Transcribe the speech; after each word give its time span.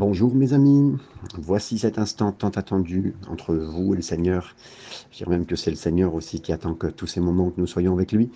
Bonjour 0.00 0.34
mes 0.34 0.54
amis, 0.54 0.96
voici 1.36 1.78
cet 1.78 1.98
instant 1.98 2.32
tant 2.32 2.48
attendu 2.48 3.14
entre 3.28 3.54
vous 3.54 3.92
et 3.92 3.96
le 3.96 4.02
Seigneur. 4.02 4.56
Je 5.10 5.18
dirais 5.18 5.28
même 5.28 5.44
que 5.44 5.56
c'est 5.56 5.68
le 5.68 5.76
Seigneur 5.76 6.14
aussi 6.14 6.40
qui 6.40 6.54
attend 6.54 6.72
que 6.72 6.86
tous 6.86 7.06
ces 7.06 7.20
moments 7.20 7.50
que 7.50 7.60
nous 7.60 7.66
soyons 7.66 7.92
avec 7.92 8.12
lui. 8.12 8.30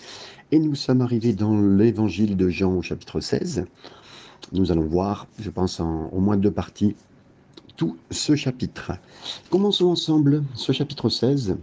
Et 0.53 0.59
nous 0.59 0.75
sommes 0.75 1.01
arrivés 1.01 1.33
dans 1.33 1.59
l'évangile 1.59 2.37
de 2.37 2.51
Jean 2.51 2.77
au 2.77 2.83
chapitre 2.83 3.19
16. 3.19 3.65
Nous 4.53 4.73
allons 4.73 4.85
voir, 4.85 5.27
je 5.41 5.49
pense 5.49 5.81
en 5.81 6.11
au 6.11 6.21
moins 6.21 6.37
deux 6.37 6.51
parties, 6.51 6.97
tout 7.79 7.97
ce 8.11 8.37
chapitre. 8.37 8.93
Commençons 9.49 9.87
ensemble 9.87 10.45
ce 10.53 10.73
chapitre 10.73 11.09
16, 11.09 11.57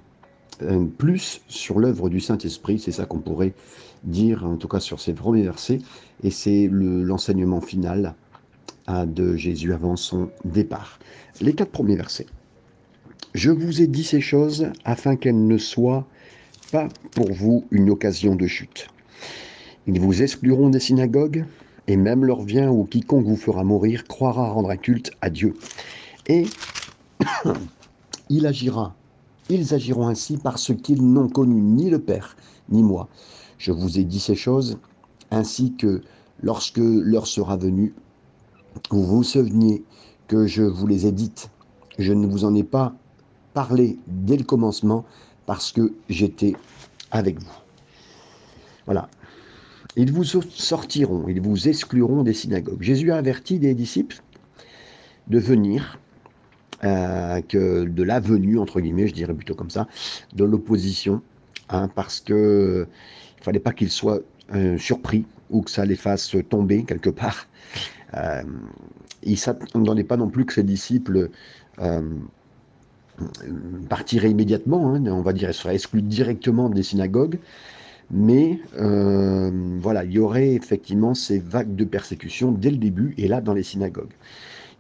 euh, 0.63 0.83
plus 0.97 1.41
sur 1.47 1.77
l'œuvre 1.77 2.09
du 2.09 2.19
Saint-Esprit, 2.19 2.79
c'est 2.79 2.91
ça 2.91 3.05
qu'on 3.05 3.19
pourrait 3.19 3.53
dire, 4.03 4.47
en 4.47 4.55
tout 4.55 4.67
cas 4.67 4.79
sur 4.79 4.99
ces 4.99 5.13
premiers 5.13 5.43
versets, 5.43 5.77
et 6.23 6.31
c'est 6.31 6.67
l'enseignement 6.71 7.61
final 7.61 8.15
de 8.91 9.35
Jésus 9.35 9.73
avant 9.73 9.95
son 9.95 10.29
départ. 10.45 10.99
Les 11.39 11.53
quatre 11.53 11.71
premiers 11.71 11.95
versets. 11.95 12.27
Je 13.33 13.51
vous 13.51 13.81
ai 13.81 13.87
dit 13.87 14.03
ces 14.03 14.21
choses 14.21 14.67
afin 14.83 15.15
qu'elles 15.15 15.47
ne 15.47 15.57
soient 15.57 16.05
pas 16.71 16.87
pour 17.11 17.31
vous 17.31 17.65
une 17.71 17.89
occasion 17.89 18.35
de 18.35 18.47
chute. 18.47 18.87
Ils 19.87 19.99
vous 19.99 20.21
excluront 20.21 20.69
des 20.69 20.79
synagogues, 20.79 21.45
et 21.87 21.97
même 21.97 22.25
leur 22.25 22.43
vient 22.43 22.69
ou 22.69 22.85
quiconque 22.85 23.25
vous 23.25 23.35
fera 23.35 23.63
mourir 23.63 24.03
croira 24.05 24.49
rendre 24.49 24.69
un 24.69 24.77
culte 24.77 25.11
à 25.21 25.29
Dieu. 25.29 25.55
Et 26.27 26.45
il 28.29 28.45
agira, 28.45 28.95
ils 29.49 29.73
agiront 29.73 30.07
ainsi 30.07 30.37
parce 30.37 30.73
qu'ils 30.75 31.03
n'ont 31.03 31.29
connu 31.29 31.61
ni 31.61 31.89
le 31.89 31.99
Père, 31.99 32.35
ni 32.69 32.83
moi. 32.83 33.09
Je 33.57 33.71
vous 33.71 33.99
ai 33.99 34.03
dit 34.03 34.19
ces 34.19 34.35
choses, 34.35 34.77
ainsi 35.31 35.73
que 35.75 36.01
lorsque 36.41 36.77
l'heure 36.79 37.27
sera 37.27 37.57
venue, 37.57 37.93
vous 38.89 39.05
vous 39.05 39.23
souveniez 39.23 39.83
que 40.27 40.47
je 40.47 40.63
vous 40.63 40.87
les 40.87 41.07
ai 41.07 41.11
dites. 41.11 41.49
Je 41.99 42.13
ne 42.13 42.25
vous 42.25 42.45
en 42.45 42.55
ai 42.55 42.63
pas 42.63 42.93
parlé 43.53 43.99
dès 44.07 44.37
le 44.37 44.43
commencement 44.43 45.05
parce 45.45 45.71
que 45.71 45.93
j'étais 46.09 46.55
avec 47.11 47.39
vous. 47.39 47.51
Voilà. 48.85 49.09
Ils 49.97 50.11
vous 50.11 50.23
sortiront, 50.23 51.27
ils 51.27 51.41
vous 51.41 51.67
excluront 51.67 52.23
des 52.23 52.33
synagogues. 52.33 52.81
Jésus 52.81 53.11
a 53.11 53.17
averti 53.17 53.59
des 53.59 53.73
disciples 53.73 54.21
de 55.27 55.37
venir, 55.37 55.99
euh, 56.83 57.41
que 57.41 57.83
de 57.83 58.03
la 58.03 58.19
venue, 58.19 58.57
entre 58.57 58.79
guillemets, 58.79 59.07
je 59.07 59.13
dirais 59.13 59.33
plutôt 59.33 59.53
comme 59.53 59.69
ça, 59.69 59.87
de 60.33 60.45
l'opposition, 60.45 61.21
hein, 61.69 61.89
parce 61.93 62.21
que 62.21 62.87
il 63.37 63.43
fallait 63.43 63.59
pas 63.59 63.73
qu'ils 63.73 63.91
soient 63.91 64.19
euh, 64.55 64.77
surpris 64.77 65.25
ou 65.49 65.61
que 65.61 65.71
ça 65.71 65.85
les 65.85 65.95
fasse 65.95 66.35
tomber 66.49 66.83
quelque 66.83 67.09
part. 67.09 67.47
Euh, 68.15 68.43
il 69.23 69.37
s'attendait 69.37 70.03
pas 70.03 70.17
non 70.17 70.29
plus 70.29 70.45
que 70.45 70.53
ses 70.53 70.63
disciples 70.63 71.29
euh, 71.79 72.01
partiraient 73.89 74.31
immédiatement, 74.31 74.93
hein, 74.93 75.05
on 75.07 75.21
va 75.21 75.33
dire, 75.33 75.49
ils 75.49 75.53
seraient 75.53 75.75
exclus 75.75 76.01
directement 76.01 76.69
des 76.69 76.83
synagogues. 76.83 77.39
Mais 78.13 78.59
euh, 78.77 79.77
voilà, 79.79 80.03
il 80.03 80.11
y 80.11 80.19
aurait 80.19 80.49
effectivement 80.49 81.13
ces 81.13 81.39
vagues 81.39 81.75
de 81.75 81.85
persécution 81.85 82.51
dès 82.51 82.71
le 82.71 82.77
début, 82.77 83.13
et 83.17 83.27
là 83.27 83.39
dans 83.39 83.53
les 83.53 83.63
synagogues. 83.63 84.11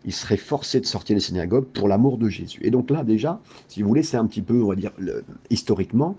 Ils 0.03 0.13
seraient 0.13 0.35
forcés 0.35 0.81
de 0.81 0.85
sortir 0.85 1.15
des 1.15 1.21
synagogues 1.21 1.65
pour 1.65 1.87
l'amour 1.87 2.17
de 2.17 2.27
Jésus. 2.27 2.59
Et 2.63 2.71
donc 2.71 2.89
là, 2.89 3.03
déjà, 3.03 3.39
si 3.67 3.81
vous 3.81 3.87
voulez, 3.87 4.03
c'est 4.03 4.17
un 4.17 4.25
petit 4.25 4.41
peu, 4.41 4.61
on 4.61 4.67
va 4.67 4.75
dire, 4.75 4.91
historiquement, 5.51 6.17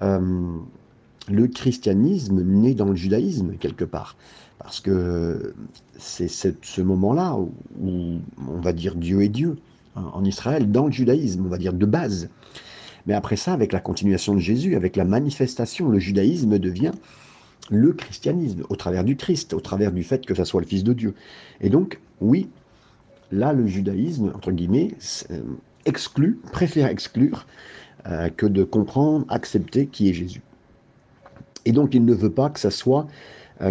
le 0.00 1.46
christianisme 1.46 2.42
né 2.42 2.74
dans 2.74 2.86
le 2.86 2.96
judaïsme, 2.96 3.56
quelque 3.58 3.84
part. 3.84 4.16
Parce 4.58 4.80
que 4.80 5.54
c'est 5.98 6.28
ce 6.28 6.80
moment-là 6.80 7.36
où, 7.36 8.18
on 8.48 8.60
va 8.60 8.72
dire 8.72 8.96
Dieu 8.96 9.22
est 9.22 9.28
Dieu 9.28 9.56
hein, 9.96 10.10
en 10.12 10.24
Israël, 10.24 10.70
dans 10.70 10.86
le 10.86 10.92
judaïsme, 10.92 11.46
on 11.46 11.48
va 11.48 11.58
dire 11.58 11.72
de 11.72 11.86
base. 11.86 12.28
Mais 13.06 13.14
après 13.14 13.36
ça, 13.36 13.52
avec 13.52 13.72
la 13.72 13.80
continuation 13.80 14.34
de 14.34 14.40
Jésus, 14.40 14.74
avec 14.74 14.96
la 14.96 15.04
manifestation, 15.04 15.88
le 15.88 15.98
judaïsme 15.98 16.58
devient 16.58 16.92
le 17.70 17.92
christianisme, 17.92 18.64
au 18.68 18.76
travers 18.76 19.04
du 19.04 19.16
Christ, 19.16 19.54
au 19.54 19.60
travers 19.60 19.92
du 19.92 20.02
fait 20.02 20.24
que 20.24 20.34
ça 20.34 20.44
soit 20.44 20.60
le 20.60 20.66
Fils 20.66 20.84
de 20.84 20.92
Dieu. 20.92 21.14
Et 21.60 21.70
donc, 21.70 22.00
oui, 22.20 22.48
là, 23.30 23.52
le 23.52 23.66
judaïsme, 23.66 24.32
entre 24.34 24.50
guillemets, 24.52 24.94
euh, 25.30 25.40
exclut, 25.84 26.40
préfère 26.52 26.88
exclure 26.88 27.46
euh, 28.06 28.28
que 28.30 28.46
de 28.46 28.64
comprendre, 28.64 29.26
accepter 29.28 29.86
qui 29.86 30.08
est 30.08 30.14
Jésus. 30.14 30.42
Et 31.64 31.72
donc, 31.72 31.94
il 31.94 32.04
ne 32.04 32.14
veut 32.14 32.30
pas 32.30 32.48
que 32.48 32.60
ça 32.60 32.70
soit, 32.70 33.06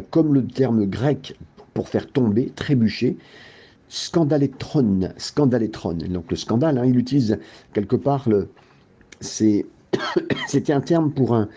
comme 0.09 0.33
le 0.33 0.45
terme 0.45 0.85
grec 0.85 1.37
pour 1.73 1.89
faire 1.89 2.07
tomber, 2.07 2.51
trébucher, 2.55 3.17
scandalétron. 3.89 4.99
Donc 6.09 6.29
le 6.29 6.35
scandale, 6.35 6.77
hein, 6.77 6.85
il 6.85 6.97
utilise 6.97 7.39
quelque 7.73 7.95
part 7.95 8.27
le, 8.27 8.49
c'est 9.19 9.65
c'était 10.47 10.73
un 10.73 10.81
terme 10.81 11.11
pour 11.11 11.35
un, 11.35 11.47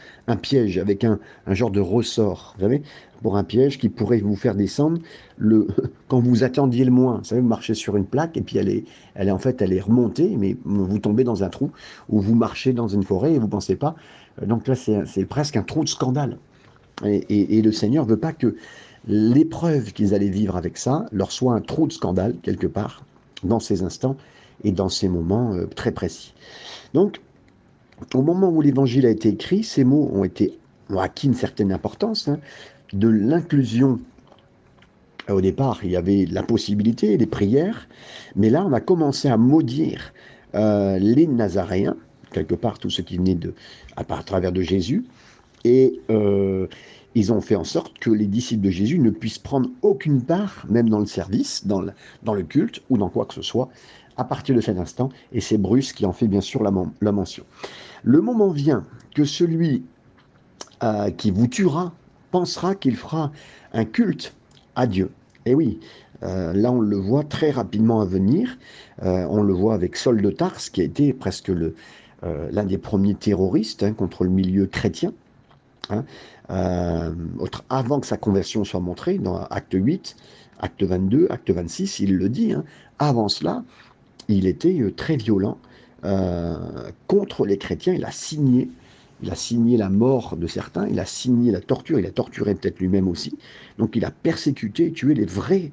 piège 0.43 0.79
avec 0.79 1.05
un, 1.05 1.19
genre 1.49 1.71
de 1.71 1.81
ressort, 1.81 2.55
vous 2.57 2.63
savez, 2.63 2.83
pour 3.23 3.37
un 3.37 3.45
piège 3.45 3.79
qui 3.79 3.89
pourrait 3.89 4.21
vous 4.21 4.37
faire 4.37 4.55
descendre 4.55 5.01
le, 5.37 5.67
quand 6.09 6.21
vous 6.21 6.45
attendiez 6.45 6.85
le 6.85 6.93
moins. 6.93 7.19
Vous 7.19 7.25
savez, 7.25 7.41
vous 7.41 7.49
marchez 7.49 7.75
sur 7.75 7.97
une 7.97 8.07
plaque 8.07 8.37
et 8.37 8.43
puis 8.43 8.59
elle 8.59 8.69
est, 8.69 8.85
elle 9.15 9.29
est 9.29 9.33
en 9.33 9.39
fait, 9.39 9.61
elle 9.63 9.73
est 9.73 9.81
remontée, 9.81 10.37
mais 10.37 10.57
vous 10.65 10.99
tombez 10.99 11.25
dans 11.25 11.43
un 11.43 11.49
trou 11.49 11.73
ou 12.09 12.21
vous 12.21 12.35
marchez 12.35 12.73
dans 12.73 12.89
une 12.89 13.03
forêt 13.03 13.35
et 13.35 13.39
vous 13.39 13.49
pensez 13.49 13.77
pas. 13.77 13.97
Donc 14.47 14.69
là, 14.69 14.75
c'est 14.75 15.25
presque 15.25 15.57
un 15.57 15.63
trou 15.63 15.83
de 15.83 15.89
scandale. 15.89 16.39
Et, 17.05 17.63
le 17.63 17.73
Seigneur 17.73 18.05
veut 18.05 18.19
pas 18.19 18.33
que 18.33 18.57
l'épreuve 19.07 19.93
qu'ils 19.93 20.15
allaient 20.15 20.29
vivre 20.29 20.57
avec 20.57 20.77
ça 20.77 21.07
leur 21.13 21.33
soit 21.33 21.55
un 21.55 21.61
trou 21.61 21.87
de 21.87 21.93
scandale 21.93 22.35
quelque 22.43 22.67
part 22.67 23.05
dans 23.45 23.61
ces 23.61 23.83
instants 23.83 24.17
et 24.65 24.73
dans 24.73 24.91
ces 24.91 25.09
moments 25.09 25.55
euh, 25.55 25.67
très 25.67 25.93
précis. 25.93 26.35
Donc, 26.93 27.21
au 28.15 28.23
moment 28.23 28.51
où 28.51 28.61
l'évangile 28.61 29.07
a 29.07 29.11
été 29.11 29.31
écrit, 29.31 29.63
ces 29.63 29.85
mots 29.85 30.11
ont 30.13 30.99
acquis 30.99 31.27
une 31.27 31.35
certaine 31.35 31.73
importance 31.73 32.29
hein, 32.29 32.39
de 32.93 33.09
l'inclusion. 33.09 34.01
Au 35.29 35.41
départ, 35.41 35.81
il 35.85 35.91
y 35.91 35.97
avait 35.97 36.27
la 36.27 36.43
possibilité, 36.43 37.17
les 37.17 37.27
prières, 37.27 37.89
mais 38.37 38.51
là, 38.51 38.65
on 38.67 38.73
a 38.73 38.81
commencé 38.81 39.29
à 39.29 39.37
maudire 39.37 40.13
euh, 40.55 40.99
les 40.99 41.27
Nazaréens, 41.27 41.97
quelque 42.33 42.55
part 42.55 42.79
tous 42.79 42.91
ceux 42.91 43.03
qui 43.03 43.17
venaient 43.17 43.35
de, 43.35 43.55
à, 43.97 44.01
à 44.01 44.23
travers 44.23 44.53
de 44.53 44.63
Jésus, 44.63 45.05
et 45.65 46.01
euh, 46.11 46.67
ils 47.15 47.33
ont 47.33 47.41
fait 47.41 47.57
en 47.57 47.65
sorte 47.65 47.99
que 47.99 48.11
les 48.11 48.27
disciples 48.27 48.65
de 48.65 48.71
Jésus 48.71 48.99
ne 48.99 49.11
puissent 49.11 49.39
prendre 49.39 49.69
aucune 49.83 50.23
part, 50.23 50.65
même 50.69 50.89
dans 50.89 51.01
le 51.01 51.07
service, 51.07 51.67
dans 51.67 51.81
le, 51.81 52.43
culte 52.43 52.83
ou 52.89 52.99
dans 52.99 53.09
quoi 53.09 53.27
que 53.27 53.35
ce 53.35 53.43
soit, 53.43 53.69
à 54.17 54.25
partir 54.25 54.55
de 54.55 54.61
cet 54.61 54.79
instant, 54.79 55.09
et 55.33 55.41
c'est 55.41 55.59
Bruce 55.59 55.93
qui 55.93 56.07
en 56.07 56.13
fait 56.13 56.29
bien 56.29 56.41
sûr 56.41 56.63
la, 56.63 57.13
mention. 57.13 57.45
Le 58.03 58.21
moment 58.21 58.51
vient 58.51 58.85
que 59.15 59.25
celui 59.25 59.83
euh, 60.83 61.11
qui 61.11 61.31
vous 61.31 61.47
tuera 61.47 61.93
pensera 62.31 62.75
qu'il 62.75 62.97
fera 62.97 63.33
un 63.73 63.85
culte 63.85 64.35
à 64.77 64.87
Dieu. 64.87 65.11
Et 65.47 65.55
oui, 65.55 65.81
euh, 66.23 66.53
là 66.53 66.71
on 66.71 66.81
le 66.81 66.97
voit 66.97 67.25
très 67.25 67.51
rapidement 67.51 68.01
à 68.01 68.05
venir. 68.05 68.59
On 69.03 69.43
le 69.43 69.55
voit 69.55 69.75
avec 69.75 69.97
Saul 69.97 70.21
de 70.21 70.31
Tarse, 70.31 70.69
qui 70.69 70.83
a 70.83 70.85
été 70.85 71.13
presque 71.15 71.51
l'un 72.23 72.65
des 72.65 72.79
premiers 72.79 73.15
terroristes 73.15 73.83
hein, 73.83 73.95
contre 73.95 74.25
le 74.25 74.31
milieu 74.31 74.67
chrétien. 74.67 75.13
Hein, 75.93 76.05
euh, 76.51 77.13
avant 77.69 78.01
que 78.01 78.07
sa 78.07 78.17
conversion 78.17 78.65
soit 78.65 78.81
montrée, 78.81 79.19
dans 79.19 79.37
acte 79.37 79.75
8, 79.75 80.17
acte 80.61 80.83
22, 80.83 81.27
acte 81.31 81.51
26, 81.51 82.01
il 82.01 82.17
le 82.17 82.29
dit, 82.29 82.53
hein. 82.53 82.65
avant 82.99 83.29
cela, 83.29 83.65
il 84.29 84.47
était 84.47 84.81
euh, 84.81 84.93
très 84.93 85.17
violent 85.17 85.59
euh, 86.05 86.57
contre 87.07 87.47
les 87.47 87.59
chrétiens, 87.59 87.95
il 87.95 88.05
a 88.05 88.11
signé 88.11 88.69
il 89.23 89.31
a 89.31 89.35
signé 89.35 89.77
la 89.77 89.91
mort 89.91 90.39
de 90.39 90.47
certains, 90.47 90.89
il 90.89 90.99
a 90.99 91.05
signé 91.05 91.53
la 91.53 91.61
torture, 91.61 91.99
il 91.99 92.07
a 92.07 92.11
torturé 92.11 92.55
peut-être 92.55 92.79
lui-même 92.79 93.07
aussi. 93.07 93.37
Donc 93.77 93.95
il 93.95 94.07
a 94.07 94.11
persécuté 94.11 94.87
et 94.87 94.93
tué 94.93 95.13
les 95.13 95.27
vrais 95.27 95.73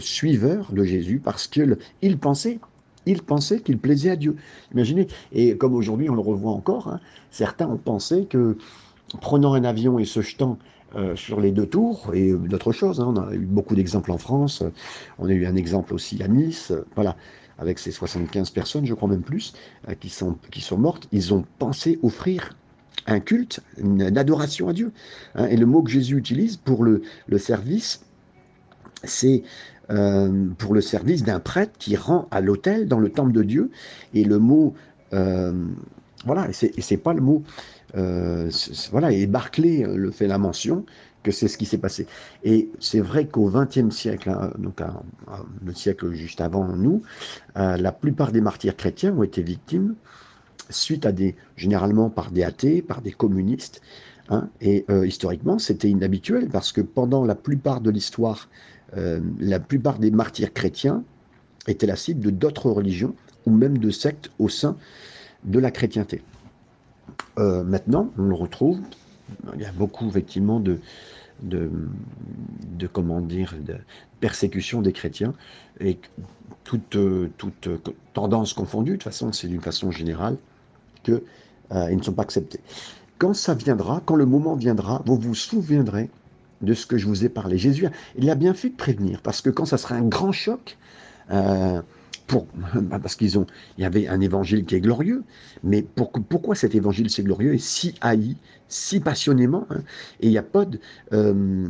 suiveurs 0.00 0.72
de 0.72 0.82
Jésus 0.82 1.20
parce 1.22 1.46
qu'il 1.46 1.78
pensait, 2.18 2.58
il 3.06 3.22
pensait 3.22 3.60
qu'il 3.60 3.78
plaisait 3.78 4.10
à 4.10 4.16
Dieu. 4.16 4.34
Imaginez, 4.72 5.06
et 5.32 5.56
comme 5.56 5.74
aujourd'hui 5.74 6.10
on 6.10 6.14
le 6.14 6.20
revoit 6.20 6.50
encore, 6.50 6.88
hein, 6.88 7.00
certains 7.30 7.68
ont 7.68 7.76
pensé 7.76 8.26
que 8.28 8.56
prenant 9.18 9.54
un 9.54 9.64
avion 9.64 9.98
et 9.98 10.04
se 10.04 10.20
jetant 10.20 10.58
euh, 10.96 11.14
sur 11.14 11.40
les 11.40 11.52
deux 11.52 11.66
tours, 11.66 12.10
et 12.14 12.32
d'autres 12.32 12.72
choses, 12.72 13.00
hein, 13.00 13.14
on 13.14 13.16
a 13.16 13.32
eu 13.32 13.46
beaucoup 13.46 13.76
d'exemples 13.76 14.10
en 14.10 14.18
France, 14.18 14.64
on 15.18 15.28
a 15.28 15.32
eu 15.32 15.46
un 15.46 15.54
exemple 15.54 15.94
aussi 15.94 16.20
à 16.20 16.26
Nice, 16.26 16.72
voilà, 16.96 17.16
avec 17.58 17.78
ces 17.78 17.92
75 17.92 18.50
personnes, 18.50 18.86
je 18.86 18.94
crois 18.94 19.08
même 19.08 19.22
plus, 19.22 19.52
euh, 19.88 19.94
qui, 19.94 20.08
sont, 20.08 20.36
qui 20.50 20.60
sont 20.60 20.78
mortes, 20.78 21.06
ils 21.12 21.32
ont 21.32 21.44
pensé 21.60 22.00
offrir 22.02 22.56
un 23.06 23.20
culte, 23.20 23.60
une, 23.78 24.02
adoration 24.18 24.68
à 24.68 24.72
Dieu. 24.72 24.92
Hein. 25.36 25.46
et 25.46 25.56
le 25.56 25.64
mot 25.64 25.82
que 25.82 25.90
Jésus 25.90 26.16
utilise 26.16 26.56
pour 26.56 26.82
le, 26.82 27.02
le 27.28 27.38
service, 27.38 28.02
c'est 29.04 29.44
euh, 29.90 30.48
pour 30.58 30.74
le 30.74 30.80
service 30.80 31.22
d'un 31.22 31.38
prêtre 31.38 31.72
qui 31.78 31.94
rend 31.94 32.26
à 32.32 32.40
l'autel 32.40 32.88
dans 32.88 32.98
le 32.98 33.10
temple 33.10 33.32
de 33.32 33.44
Dieu. 33.44 33.70
Et 34.12 34.24
le 34.24 34.38
mot, 34.38 34.74
voilà, 36.26 36.48
et 36.50 36.82
c'est 36.82 36.96
pas 36.96 37.14
le 37.14 37.22
mot 37.22 37.42
euh, 37.96 38.50
voilà, 38.90 39.12
et 39.12 39.26
Barclay 39.26 39.84
euh, 39.84 39.96
le 39.96 40.10
fait 40.10 40.26
la 40.26 40.38
mention 40.38 40.84
que 41.22 41.30
c'est 41.30 41.48
ce 41.48 41.58
qui 41.58 41.66
s'est 41.66 41.78
passé. 41.78 42.06
Et 42.44 42.70
c'est 42.80 43.00
vrai 43.00 43.26
qu'au 43.26 43.50
XXe 43.50 43.94
siècle, 43.94 44.30
hein, 44.30 44.52
donc 44.58 44.80
le 45.64 45.74
siècle 45.74 46.12
juste 46.12 46.40
avant 46.40 46.66
nous, 46.68 47.02
euh, 47.56 47.76
la 47.76 47.92
plupart 47.92 48.32
des 48.32 48.40
martyrs 48.40 48.76
chrétiens 48.76 49.14
ont 49.14 49.22
été 49.22 49.42
victimes 49.42 49.94
suite 50.70 51.04
à 51.04 51.12
des, 51.12 51.34
généralement 51.56 52.10
par 52.10 52.30
des 52.30 52.44
athées, 52.44 52.82
par 52.82 53.02
des 53.02 53.12
communistes. 53.12 53.82
Hein, 54.28 54.48
et 54.60 54.84
euh, 54.90 55.06
historiquement, 55.06 55.58
c'était 55.58 55.90
inhabituel 55.90 56.48
parce 56.48 56.72
que 56.72 56.80
pendant 56.80 57.24
la 57.24 57.34
plupart 57.34 57.80
de 57.80 57.90
l'histoire, 57.90 58.48
euh, 58.96 59.20
la 59.40 59.58
plupart 59.58 59.98
des 59.98 60.10
martyrs 60.10 60.52
chrétiens 60.52 61.02
étaient 61.66 61.86
la 61.86 61.96
cible 61.96 62.20
de 62.20 62.30
d'autres 62.30 62.70
religions 62.70 63.14
ou 63.46 63.50
même 63.50 63.78
de 63.78 63.90
sectes 63.90 64.30
au 64.38 64.48
sein 64.48 64.76
de 65.44 65.58
la 65.58 65.70
chrétienté. 65.70 66.22
Maintenant, 67.36 68.10
on 68.18 68.24
le 68.24 68.34
retrouve 68.34 68.80
il 69.54 69.60
y 69.60 69.64
a 69.64 69.72
beaucoup 69.72 70.08
effectivement 70.08 70.60
de, 70.60 70.80
de, 71.42 71.70
comment 72.92 73.20
dire, 73.20 73.54
de 73.60 73.76
persécution 74.20 74.82
des 74.82 74.92
chrétiens 74.92 75.34
et 75.80 75.98
toute, 76.64 76.96
toute 77.36 77.68
tendance 78.12 78.52
confondue, 78.52 78.92
de 78.92 78.96
toute 78.96 79.04
façon, 79.04 79.32
c'est 79.32 79.48
d'une 79.48 79.60
façon 79.60 79.90
générale 79.90 80.36
qu'ils 81.02 81.22
euh, 81.72 81.94
ne 81.94 82.02
sont 82.02 82.12
pas 82.12 82.22
acceptés. 82.22 82.60
Quand 83.18 83.34
ça 83.34 83.54
viendra, 83.54 84.02
quand 84.04 84.16
le 84.16 84.26
moment 84.26 84.54
viendra, 84.54 85.02
vous 85.04 85.16
vous 85.16 85.34
souviendrez 85.34 86.10
de 86.62 86.74
ce 86.74 86.86
que 86.86 86.98
je 86.98 87.06
vous 87.06 87.24
ai 87.24 87.28
parlé. 87.28 87.58
Jésus, 87.58 87.88
il 88.16 88.28
a 88.30 88.34
bien 88.34 88.54
fait 88.54 88.68
de 88.70 88.76
prévenir, 88.76 89.20
parce 89.22 89.40
que 89.40 89.50
quand 89.50 89.64
ça 89.64 89.78
sera 89.78 89.94
un 89.94 90.02
grand 90.02 90.32
choc, 90.32 90.76
euh, 91.30 91.80
parce 92.90 93.16
qu'ils 93.16 93.38
ont, 93.38 93.46
il 93.78 93.82
y 93.82 93.84
avait 93.84 94.08
un 94.08 94.20
évangile 94.20 94.64
qui 94.64 94.74
est 94.74 94.80
glorieux, 94.80 95.24
mais 95.62 95.82
pourquoi 95.82 96.54
cet 96.54 96.74
évangile 96.74 97.10
c'est 97.10 97.22
glorieux 97.22 97.54
et 97.54 97.58
si 97.58 97.94
haï, 98.00 98.36
si 98.68 99.00
passionnément 99.00 99.66
hein? 99.70 99.82
Et 100.20 100.26
il 100.26 100.30
n'y 100.30 100.38
a 100.38 100.42
pas 100.42 100.64
de, 100.64 100.78
euh, 101.12 101.66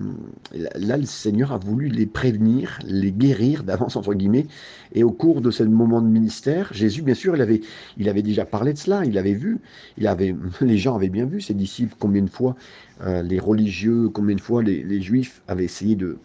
là 0.75 0.97
le 0.97 1.07
Seigneur 1.07 1.53
a 1.53 1.59
voulu 1.59 1.89
les 1.89 2.07
prévenir, 2.07 2.79
les 2.85 3.13
guérir 3.13 3.65
d'avance 3.65 3.97
entre 3.97 4.15
guillemets, 4.15 4.47
et 4.93 5.03
au 5.03 5.13
cours 5.13 5.41
de 5.41 5.51
ce 5.51 5.63
moment 5.63 6.03
de 6.03 6.09
ministère, 6.09 6.73
Jésus 6.73 7.03
bien 7.03 7.15
sûr 7.15 7.37
il 7.37 8.09
avait, 8.09 8.23
déjà 8.23 8.45
parlé 8.45 8.73
de 8.73 8.79
cela, 8.79 9.05
il 9.05 9.17
avait 9.19 9.35
vu, 9.35 9.59
il 9.99 10.07
avait, 10.07 10.35
les 10.61 10.79
gens 10.79 10.97
avaient 10.97 11.09
bien 11.09 11.25
vu 11.25 11.41
ses 11.41 11.55
disciples 11.55 11.95
combien 11.99 12.23
de 12.23 12.31
fois 12.31 12.55
euh, 13.03 13.23
les 13.23 13.39
religieux, 13.39 14.09
combien 14.11 14.37
de 14.37 14.41
fois 14.41 14.63
les 14.63 15.01
Juifs 15.01 15.41
avaient 15.49 15.65
essayé 15.65 15.97
de 15.97 16.19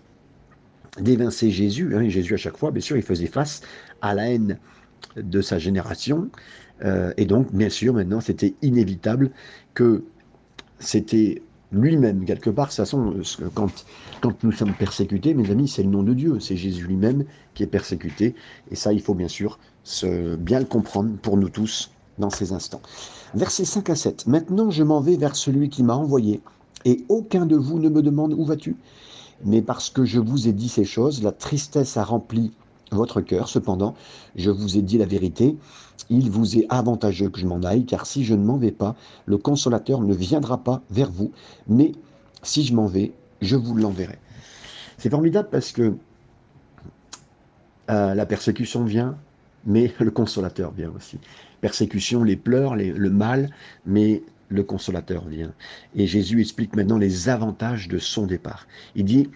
d'évincer 0.99 1.51
Jésus. 1.51 1.95
Hein, 1.95 2.07
Jésus, 2.09 2.33
à 2.33 2.37
chaque 2.37 2.57
fois, 2.57 2.71
bien 2.71 2.81
sûr, 2.81 2.97
il 2.97 3.03
faisait 3.03 3.27
face 3.27 3.61
à 4.01 4.13
la 4.13 4.31
haine 4.31 4.59
de 5.15 5.41
sa 5.41 5.59
génération. 5.59 6.29
Euh, 6.83 7.13
et 7.17 7.25
donc, 7.25 7.53
bien 7.53 7.69
sûr, 7.69 7.93
maintenant, 7.93 8.21
c'était 8.21 8.55
inévitable 8.61 9.31
que 9.73 10.03
c'était 10.79 11.41
lui-même, 11.71 12.25
quelque 12.25 12.49
part, 12.49 12.67
de 12.67 12.73
façon, 12.73 13.15
quand, 13.53 13.85
quand 14.21 14.43
nous 14.43 14.51
sommes 14.51 14.73
persécutés, 14.73 15.33
mes 15.33 15.49
amis, 15.51 15.67
c'est 15.67 15.83
le 15.83 15.89
nom 15.89 16.03
de 16.03 16.13
Dieu, 16.13 16.39
c'est 16.39 16.55
Jésus 16.55 16.85
lui-même 16.85 17.25
qui 17.53 17.63
est 17.63 17.67
persécuté. 17.67 18.35
Et 18.71 18.75
ça, 18.75 18.93
il 18.93 19.01
faut 19.01 19.13
bien 19.13 19.27
sûr 19.27 19.59
se, 19.83 20.35
bien 20.35 20.59
le 20.59 20.65
comprendre 20.65 21.17
pour 21.21 21.37
nous 21.37 21.49
tous 21.49 21.91
dans 22.17 22.29
ces 22.29 22.53
instants. 22.53 22.81
Versets 23.33 23.65
5 23.65 23.89
à 23.89 23.95
7. 23.95 24.27
Maintenant, 24.27 24.71
je 24.71 24.83
m'en 24.83 25.01
vais 25.01 25.17
vers 25.17 25.35
celui 25.35 25.69
qui 25.69 25.83
m'a 25.83 25.95
envoyé, 25.95 26.41
et 26.85 27.03
aucun 27.09 27.45
de 27.45 27.55
vous 27.55 27.79
ne 27.79 27.89
me 27.89 28.01
demande 28.01 28.33
où 28.33 28.45
vas-tu 28.45 28.75
mais 29.43 29.61
parce 29.61 29.89
que 29.89 30.05
je 30.05 30.19
vous 30.19 30.47
ai 30.47 30.53
dit 30.53 30.69
ces 30.69 30.85
choses, 30.85 31.21
la 31.21 31.31
tristesse 31.31 31.97
a 31.97 32.03
rempli 32.03 32.51
votre 32.91 33.21
cœur. 33.21 33.49
Cependant, 33.49 33.95
je 34.35 34.49
vous 34.49 34.77
ai 34.77 34.81
dit 34.81 34.97
la 34.97 35.05
vérité, 35.05 35.57
il 36.09 36.29
vous 36.29 36.57
est 36.57 36.65
avantageux 36.69 37.29
que 37.29 37.39
je 37.39 37.47
m'en 37.47 37.63
aille, 37.63 37.85
car 37.85 38.05
si 38.05 38.23
je 38.23 38.33
ne 38.33 38.43
m'en 38.43 38.57
vais 38.57 38.71
pas, 38.71 38.95
le 39.25 39.37
consolateur 39.37 40.01
ne 40.01 40.13
viendra 40.13 40.57
pas 40.57 40.81
vers 40.89 41.11
vous, 41.11 41.31
mais 41.67 41.93
si 42.43 42.63
je 42.63 42.73
m'en 42.73 42.87
vais, 42.87 43.13
je 43.41 43.55
vous 43.55 43.75
l'enverrai. 43.75 44.19
C'est 44.97 45.09
formidable 45.09 45.49
parce 45.51 45.71
que 45.71 45.95
euh, 47.89 48.15
la 48.15 48.25
persécution 48.25 48.83
vient, 48.83 49.17
mais 49.65 49.93
le 49.99 50.11
consolateur 50.11 50.71
vient 50.71 50.91
aussi. 50.95 51.19
Persécution, 51.61 52.23
les 52.23 52.35
pleurs, 52.35 52.75
le 52.75 53.09
mal, 53.09 53.49
mais 53.85 54.23
le 54.49 54.63
consolateur 54.63 55.27
vient. 55.27 55.53
Et 55.95 56.07
Jésus 56.07 56.41
explique 56.41 56.75
maintenant 56.75 56.97
les 56.97 57.29
avantages 57.29 57.87
de 57.87 57.97
son 57.97 58.25
départ. 58.25 58.67
Il 58.95 59.05
dit, 59.05 59.29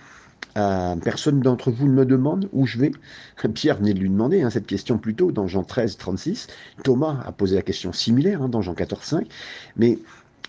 euh, 0.58 0.96
personne 0.98 1.40
d'entre 1.42 1.72
vous 1.72 1.88
ne 1.88 1.94
me 1.94 2.06
demande 2.06 2.50
où 2.54 2.66
je 2.66 2.78
vais. 2.80 2.92
Pierre 3.54 3.78
venait 3.78 3.94
de 3.94 4.00
lui 4.00 4.10
demander 4.10 4.42
hein, 4.42 4.50
cette 4.50 4.68
question 4.68 4.98
plus 4.98 5.16
tôt 5.16 5.32
dans 5.32 5.48
Jean 5.48 5.64
13, 5.64 5.98
36. 5.98 6.48
Thomas 6.84 7.22
a 7.26 7.32
posé 7.32 7.56
la 7.56 7.62
question 7.62 7.94
similaire 7.94 8.42
hein, 8.42 8.50
dans 8.50 8.62
Jean 8.62 8.74
14, 8.74 9.04
5. 9.04 9.28
Mais 9.78 10.00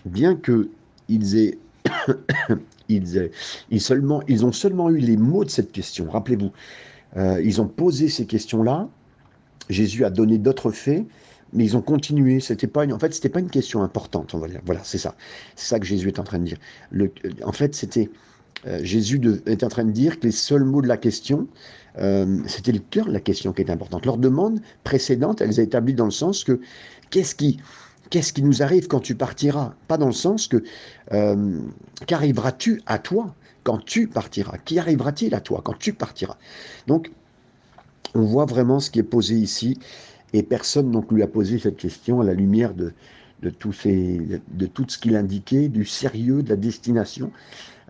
bien 0.05 0.35
que 0.35 0.69
ils 1.09 1.37
aient, 1.37 1.57
ils, 2.89 3.81
seulement, 3.81 4.21
ils 4.27 4.45
ont 4.45 4.51
seulement 4.51 4.89
eu 4.89 4.97
les 4.97 5.17
mots 5.17 5.43
de 5.45 5.49
cette 5.49 5.71
question, 5.71 6.09
rappelez-vous, 6.09 6.51
euh, 7.17 7.41
ils 7.43 7.61
ont 7.61 7.67
posé 7.67 8.09
ces 8.09 8.25
questions-là. 8.25 8.87
Jésus 9.69 10.05
a 10.05 10.09
donné 10.09 10.37
d'autres 10.37 10.71
faits 10.71 11.05
mais 11.53 11.65
ils 11.65 11.77
ont 11.77 11.81
continué. 11.81 12.39
C'était 12.39 12.67
pas 12.67 12.83
une, 12.85 12.93
en 12.93 12.99
fait, 12.99 13.13
c'était 13.13 13.29
pas 13.29 13.39
une 13.39 13.49
question 13.49 13.83
importante, 13.83 14.33
on 14.33 14.39
va 14.39 14.47
dire. 14.47 14.61
Voilà, 14.65 14.81
c'est 14.83 14.97
ça. 14.97 15.15
C'est 15.55 15.67
ça 15.67 15.79
que 15.79 15.85
Jésus 15.85 16.07
est 16.07 16.19
en 16.19 16.23
train 16.23 16.39
de 16.39 16.45
dire. 16.45 16.57
Le, 16.91 17.11
en 17.43 17.51
fait, 17.51 17.75
c'était 17.75 18.09
euh, 18.67 18.79
Jésus 18.83 19.19
est 19.45 19.63
en 19.63 19.69
train 19.69 19.85
de 19.85 19.91
dire 19.91 20.19
que 20.19 20.25
les 20.25 20.31
seuls 20.31 20.63
mots 20.63 20.81
de 20.81 20.87
la 20.87 20.97
question, 20.97 21.47
euh, 21.99 22.41
c'était 22.45 22.71
le 22.71 22.79
cœur 22.79 23.05
de 23.07 23.11
la 23.11 23.19
question 23.19 23.53
qui 23.53 23.61
est 23.61 23.71
importante. 23.71 24.05
Leur 24.05 24.17
demande 24.17 24.61
précédente, 24.83 25.41
elle 25.41 25.49
est 25.49 25.63
établie 25.63 25.93
dans 25.93 26.05
le 26.05 26.11
sens 26.11 26.43
que 26.43 26.59
qu'est-ce 27.09 27.35
qui, 27.35 27.59
qu'est-ce 28.09 28.33
qui 28.33 28.43
nous 28.43 28.61
arrive 28.61 28.87
quand 28.87 28.99
tu 28.99 29.15
partiras? 29.15 29.73
Pas 29.87 29.97
dans 29.97 30.07
le 30.07 30.13
sens 30.13 30.47
que 30.47 30.63
euh, 31.13 31.59
qu'arriveras-tu 32.05 32.81
à 32.85 32.99
toi 32.99 33.33
quand 33.63 33.83
tu 33.83 34.07
partiras? 34.07 34.57
Qui 34.63 34.79
arrivera-t-il 34.79 35.33
à 35.33 35.41
toi 35.41 35.61
quand 35.63 35.77
tu 35.77 35.93
partiras? 35.93 36.37
Donc, 36.87 37.11
on 38.13 38.23
voit 38.23 38.45
vraiment 38.45 38.79
ce 38.79 38.91
qui 38.91 38.99
est 38.99 39.03
posé 39.03 39.35
ici. 39.35 39.79
Et 40.33 40.43
personne 40.43 40.91
donc 40.91 41.11
lui 41.11 41.23
a 41.23 41.27
posé 41.27 41.59
cette 41.59 41.77
question 41.77 42.21
à 42.21 42.23
la 42.23 42.33
lumière 42.33 42.73
de, 42.73 42.93
de, 43.41 43.49
tout, 43.49 43.73
de 43.83 44.65
tout 44.65 44.85
ce 44.87 44.97
qu'il 44.97 45.15
indiquait, 45.15 45.67
du 45.67 45.85
sérieux 45.85 46.43
de 46.43 46.49
la 46.49 46.55
destination. 46.55 47.31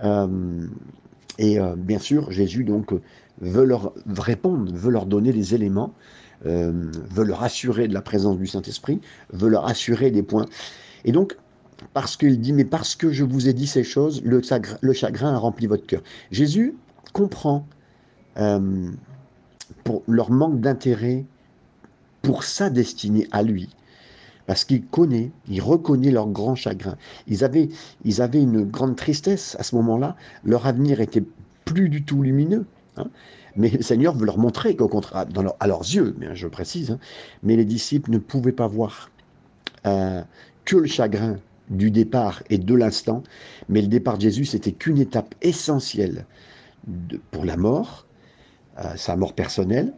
Euh, 0.04 0.66
et 1.38 1.60
euh, 1.60 1.76
bien 1.76 2.00
sûr, 2.00 2.32
Jésus 2.32 2.64
donc 2.64 2.94
veut 3.42 3.66
leur 3.66 3.94
répondre, 4.08 4.72
veut 4.74 4.92
leur 4.92 5.06
donner 5.06 5.32
des 5.32 5.56
éléments, 5.56 5.94
euh, 6.46 6.90
veut 7.10 7.24
leur 7.24 7.44
assurer 7.44 7.88
de 7.88 7.94
la 7.94 8.02
présence 8.02 8.38
du 8.38 8.48
Saint-Esprit, 8.48 9.02
veut 9.32 9.50
leur 9.50 9.68
assurer 9.68 10.12
des 10.12 10.24
points. 10.24 10.46
Et 11.06 11.12
donc, 11.12 11.38
parce 11.94 12.16
qu'il 12.16 12.40
dit, 12.40 12.54
mais 12.54 12.66
parce 12.66 12.96
que 12.96 13.12
je 13.12 13.24
vous 13.24 13.50
ai 13.50 13.54
dit 13.54 13.68
ces 13.68 13.84
choses, 13.84 14.22
le 14.24 14.94
chagrin 14.94 15.34
a 15.34 15.38
rempli 15.38 15.66
votre 15.66 15.86
cœur. 15.86 16.02
Jésus 16.30 16.76
comprend 17.12 17.66
pour 19.84 20.04
leur 20.08 20.30
manque 20.30 20.62
d'intérêt 20.62 21.26
pour 22.22 22.44
sa 22.44 22.70
destinée 22.70 23.28
à 23.32 23.44
lui. 23.44 23.70
Parce 24.48 24.66
qu'il 24.66 24.86
connaît, 24.86 25.32
il 25.48 25.62
reconnaît 25.62 26.12
leur 26.12 26.28
grand 26.28 26.56
chagrin. 26.56 26.98
Ils 27.28 27.44
avaient, 27.44 27.70
ils 28.04 28.22
avaient 28.22 28.42
une 28.42 28.64
grande 28.64 28.96
tristesse 28.96 29.56
à 29.60 29.64
ce 29.64 29.76
moment-là. 29.76 30.16
Leur 30.44 30.68
avenir 30.68 31.00
était 31.00 31.24
plus 31.66 31.90
du 31.90 32.04
tout 32.04 32.22
lumineux. 32.22 32.66
Hein. 32.98 33.08
Mais 33.56 33.70
le 33.70 33.82
Seigneur 33.82 34.16
veut 34.16 34.26
leur 34.26 34.38
montrer 34.38 34.76
qu'au 34.76 34.88
contraire, 34.88 35.26
à 35.60 35.68
leurs 35.68 35.82
yeux, 35.82 36.16
je 36.34 36.48
précise, 36.48 36.92
hein, 36.92 37.00
mais 37.44 37.56
les 37.56 37.66
disciples 37.66 38.12
ne 38.12 38.18
pouvaient 38.18 38.52
pas 38.52 38.68
voir 38.68 39.12
euh, 39.86 40.22
que 40.66 40.78
le 40.78 40.88
chagrin 40.88 41.38
du 41.70 41.92
départ 41.92 42.44
et 42.50 42.58
de 42.58 42.76
l'instant, 42.76 43.24
mais 43.70 43.82
le 43.82 43.88
départ 43.88 44.18
de 44.18 44.24
Jésus, 44.24 44.46
c'était 44.46 44.72
qu'une 44.72 45.00
étape 45.00 45.36
essentielle 45.42 46.26
pour 47.32 47.46
la 47.46 47.58
mort, 47.58 48.06
euh, 48.80 48.96
sa 48.96 49.16
mort 49.16 49.34
personnelle, 49.34 49.94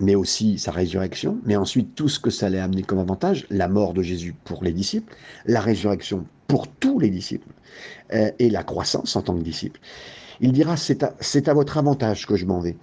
mais 0.00 0.14
aussi 0.14 0.58
sa 0.58 0.70
résurrection, 0.70 1.38
mais 1.44 1.56
ensuite 1.56 1.94
tout 1.94 2.08
ce 2.08 2.20
que 2.20 2.30
ça 2.30 2.46
allait 2.46 2.60
amener 2.60 2.82
comme 2.82 2.98
avantage, 2.98 3.46
la 3.50 3.68
mort 3.68 3.94
de 3.94 4.02
Jésus 4.02 4.34
pour 4.44 4.62
les 4.62 4.72
disciples, 4.72 5.14
la 5.46 5.60
résurrection 5.60 6.24
pour 6.46 6.68
tous 6.68 6.98
les 6.98 7.10
disciples, 7.10 7.48
euh, 8.12 8.30
et 8.38 8.50
la 8.50 8.62
croissance 8.62 9.16
en 9.16 9.22
tant 9.22 9.34
que 9.34 9.42
disciple. 9.42 9.80
Il 10.40 10.52
dira, 10.52 10.76
c'est 10.76 11.02
à, 11.02 11.14
à, 11.46 11.54
votre 11.54 11.78
avantage 11.78 12.26
que 12.26 12.36
je 12.36 12.46
m'en 12.46 12.60
vais. 12.60 12.76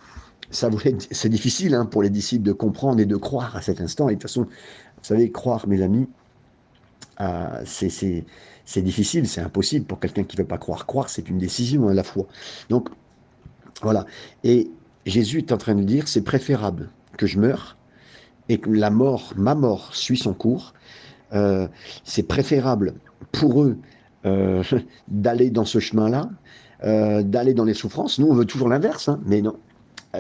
Ça 0.52 0.70
c'est 1.12 1.30
difficile 1.30 1.74
hein, 1.74 1.86
pour 1.86 2.04
les 2.04 2.10
disciples 2.10 2.44
de 2.44 2.54
comprendre 2.54 3.00
et 3.00 3.06
de 3.06 3.16
croire 3.16 3.56
à 3.56 3.62
cet 3.62 3.82
instant, 3.82 4.10
et 4.10 4.16
de 4.16 4.20
toute 4.20 4.30
façon, 4.30 4.44
vous 4.44 5.04
savez, 5.04 5.32
croire, 5.32 5.68
mes 5.68 5.82
amis, 5.82 6.08
euh, 7.22 7.64
c'est 7.66 8.82
difficile, 8.82 9.28
c'est 9.28 9.42
impossible 9.42 9.86
pour 9.86 10.00
quelqu'un 10.00 10.24
qui 10.24 10.36
ne 10.38 10.42
veut 10.42 10.48
pas 10.48 10.58
croire. 10.58 10.86
Croire, 10.86 11.10
c'est 11.10 11.30
une 11.30 11.38
décision 11.38 11.88
à 11.88 11.94
la 11.94 12.04
fois. 12.04 12.28
Donc, 12.70 12.90
voilà. 13.82 14.06
Et 14.44 14.70
Jésus 15.06 15.40
est 15.40 15.52
en 15.52 15.58
train 15.58 15.76
de 15.76 15.84
dire, 15.84 16.08
c'est 16.08 16.24
préférable 16.24 16.90
que 17.18 17.28
je 17.28 17.40
meure 17.40 17.78
et 18.50 18.60
que 18.60 18.70
la 18.70 18.90
mort, 18.90 19.34
ma 19.36 19.56
mort, 19.56 19.96
suit 19.96 20.18
son 20.18 20.34
cours, 20.34 20.74
euh, 21.34 21.68
c'est 22.04 22.24
préférable 22.24 22.94
pour 23.32 23.64
eux 23.64 23.78
euh, 24.26 24.64
d'aller 25.08 25.50
dans 25.50 25.66
ce 25.66 25.80
chemin-là, 25.80 26.30
euh, 26.84 27.24
d'aller 27.24 27.54
dans 27.54 27.66
les 27.66 27.74
souffrances. 27.74 28.20
Nous, 28.20 28.28
on 28.28 28.34
veut 28.34 28.46
toujours 28.46 28.70
l'inverse, 28.70 29.10
hein, 29.10 29.20
mais 29.26 29.42
non. 29.42 29.56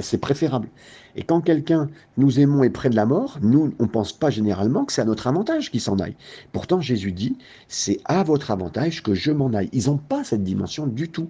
c'est 0.01 0.17
préférable. 0.17 0.67
Et 1.15 1.23
quand 1.23 1.39
quelqu'un 1.39 1.89
nous 2.17 2.39
aimons 2.39 2.63
est 2.63 2.69
près 2.69 2.89
de 2.89 2.95
la 2.95 3.05
mort, 3.05 3.37
nous, 3.41 3.73
on 3.79 3.83
ne 3.83 3.87
pense 3.87 4.11
pas 4.11 4.29
généralement 4.29 4.83
que 4.83 4.91
c'est 4.91 5.01
à 5.01 5.05
notre 5.05 5.27
avantage 5.27 5.71
qu'il 5.71 5.79
s'en 5.79 5.97
aille. 5.99 6.15
Pourtant, 6.51 6.81
Jésus 6.81 7.13
dit, 7.13 7.37
c'est 7.69 7.99
à 8.03 8.23
votre 8.23 8.51
avantage 8.51 9.01
que 9.01 9.13
je 9.13 9.31
m'en 9.31 9.53
aille. 9.53 9.69
Ils 9.71 9.85
n'ont 9.85 9.97
pas 9.97 10.25
cette 10.25 10.43
dimension 10.43 10.87
du 10.87 11.09
tout. 11.09 11.29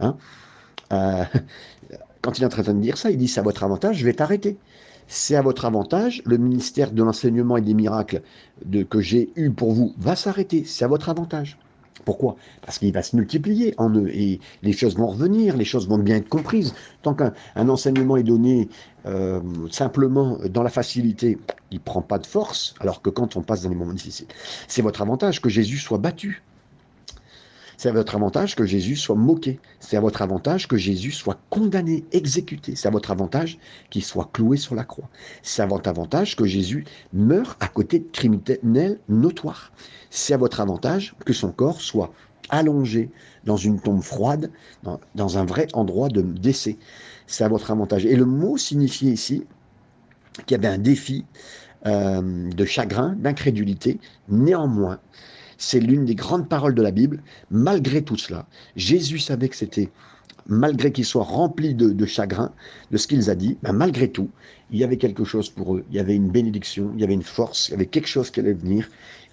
Hein. 0.00 0.16
Quand 2.22 2.38
il 2.38 2.42
est 2.42 2.46
en 2.46 2.48
train 2.48 2.62
de 2.62 2.80
dire 2.80 2.96
ça, 2.96 3.10
il 3.10 3.18
dit, 3.18 3.28
c'est 3.28 3.40
à 3.40 3.42
votre 3.42 3.62
avantage, 3.62 3.98
je 3.98 4.04
vais 4.06 4.14
t'arrêter. 4.14 4.56
C'est 5.08 5.36
à 5.36 5.42
votre 5.42 5.64
avantage, 5.64 6.22
le 6.24 6.36
ministère 6.36 6.90
de 6.90 7.02
l'enseignement 7.02 7.56
et 7.56 7.60
des 7.60 7.74
miracles 7.74 8.22
de, 8.64 8.82
que 8.82 9.00
j'ai 9.00 9.30
eu 9.36 9.50
pour 9.50 9.72
vous 9.72 9.94
va 9.98 10.16
s'arrêter. 10.16 10.64
C'est 10.64 10.84
à 10.84 10.88
votre 10.88 11.08
avantage. 11.08 11.58
Pourquoi? 12.04 12.36
Parce 12.64 12.78
qu'il 12.78 12.92
va 12.92 13.02
se 13.02 13.16
multiplier 13.16 13.74
en 13.78 13.90
eux 13.94 14.08
et 14.08 14.40
les 14.62 14.72
choses 14.72 14.96
vont 14.96 15.08
revenir, 15.08 15.56
les 15.56 15.64
choses 15.64 15.88
vont 15.88 15.98
bien 15.98 16.16
être 16.16 16.28
comprises. 16.28 16.72
Tant 17.02 17.14
qu'un 17.14 17.32
enseignement 17.68 18.16
est 18.16 18.22
donné 18.22 18.68
euh, 19.06 19.40
simplement 19.70 20.38
dans 20.48 20.62
la 20.62 20.70
facilité, 20.70 21.38
il 21.70 21.80
prend 21.80 22.02
pas 22.02 22.18
de 22.18 22.26
force, 22.26 22.74
alors 22.80 23.02
que 23.02 23.10
quand 23.10 23.36
on 23.36 23.42
passe 23.42 23.62
dans 23.62 23.70
les 23.70 23.74
moments 23.74 23.92
difficiles, 23.92 24.28
c'est 24.68 24.82
votre 24.82 25.02
avantage 25.02 25.40
que 25.40 25.48
Jésus 25.48 25.78
soit 25.78 25.98
battu. 25.98 26.44
C'est 27.76 27.90
à 27.90 27.92
votre 27.92 28.14
avantage 28.14 28.56
que 28.56 28.64
Jésus 28.64 28.96
soit 28.96 29.16
moqué. 29.16 29.60
C'est 29.80 29.96
à 29.96 30.00
votre 30.00 30.22
avantage 30.22 30.66
que 30.66 30.76
Jésus 30.76 31.12
soit 31.12 31.38
condamné, 31.50 32.04
exécuté. 32.12 32.74
C'est 32.74 32.88
à 32.88 32.90
votre 32.90 33.10
avantage 33.10 33.58
qu'il 33.90 34.04
soit 34.04 34.30
cloué 34.32 34.56
sur 34.56 34.74
la 34.74 34.84
croix. 34.84 35.08
C'est 35.42 35.62
à 35.62 35.66
votre 35.66 35.88
avantage 35.88 36.36
que 36.36 36.46
Jésus 36.46 36.84
meure 37.12 37.56
à 37.60 37.68
côté 37.68 37.98
de 37.98 38.08
criminels 38.10 38.98
notoires. 39.08 39.72
C'est 40.10 40.32
à 40.32 40.38
votre 40.38 40.60
avantage 40.60 41.14
que 41.24 41.32
son 41.32 41.52
corps 41.52 41.80
soit 41.80 42.12
allongé 42.48 43.10
dans 43.44 43.56
une 43.56 43.80
tombe 43.80 44.02
froide, 44.02 44.50
dans, 45.14 45.38
un 45.38 45.44
vrai 45.44 45.68
endroit 45.74 46.08
de 46.08 46.22
décès. 46.22 46.78
C'est 47.26 47.44
à 47.44 47.48
votre 47.48 47.70
avantage. 47.70 48.06
Et 48.06 48.16
le 48.16 48.24
mot 48.24 48.56
signifiait 48.56 49.12
ici 49.12 49.44
qu'il 50.46 50.56
y 50.56 50.58
avait 50.58 50.72
un 50.72 50.78
défi 50.78 51.24
euh, 51.86 52.50
de 52.50 52.64
chagrin, 52.64 53.16
d'incrédulité. 53.18 53.98
Néanmoins, 54.28 55.00
c'est 55.58 55.80
l'une 55.80 56.04
des 56.04 56.14
grandes 56.14 56.48
paroles 56.48 56.74
de 56.74 56.82
la 56.82 56.90
Bible. 56.90 57.22
Malgré 57.50 58.02
tout 58.02 58.16
cela, 58.16 58.46
Jésus 58.76 59.18
savait 59.18 59.48
que 59.48 59.56
c'était, 59.56 59.90
malgré 60.46 60.92
qu'il 60.92 61.04
soit 61.04 61.24
rempli 61.24 61.74
de, 61.74 62.06
chagrin 62.06 62.52
de 62.90 62.96
ce 62.96 63.06
qu'ils 63.06 63.30
a 63.30 63.34
dit, 63.34 63.58
ben 63.62 63.72
malgré 63.72 64.10
tout, 64.10 64.30
il 64.70 64.78
y 64.78 64.84
avait 64.84 64.98
quelque 64.98 65.24
chose 65.24 65.48
pour 65.48 65.76
eux. 65.76 65.84
Il 65.90 65.96
y 65.96 66.00
avait 66.00 66.14
une 66.14 66.30
bénédiction, 66.30 66.92
il 66.94 67.00
y 67.00 67.04
avait 67.04 67.14
une 67.14 67.22
force, 67.22 67.68
il 67.68 67.72
y 67.72 67.74
avait 67.74 67.86
quelque 67.86 68.08
chose 68.08 68.30
qui 68.30 68.40
allait 68.40 68.52
venir. 68.52 68.88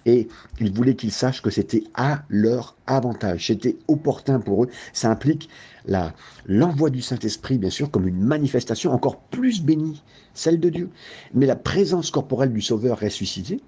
Et 0.06 0.28
il 0.60 0.70
voulait 0.70 0.96
qu'ils 0.96 1.12
sachent 1.12 1.40
que 1.40 1.48
c'était 1.48 1.82
à 1.94 2.24
leur 2.28 2.76
avantage, 2.86 3.46
c'était 3.46 3.76
opportun 3.88 4.38
pour 4.38 4.64
eux. 4.64 4.68
Ça 4.92 5.10
implique 5.10 5.48
l'envoi 6.46 6.90
du 6.90 7.00
Saint-Esprit, 7.00 7.56
bien 7.56 7.70
sûr, 7.70 7.90
comme 7.90 8.06
une 8.06 8.22
manifestation 8.22 8.92
encore 8.92 9.20
plus 9.20 9.62
bénie, 9.62 10.02
celle 10.34 10.60
de 10.60 10.68
Dieu. 10.68 10.90
Mais 11.32 11.46
la 11.46 11.56
présence 11.56 12.10
corporelle 12.10 12.52
du 12.52 12.60
Sauveur 12.60 13.00
ressuscité, 13.00 13.62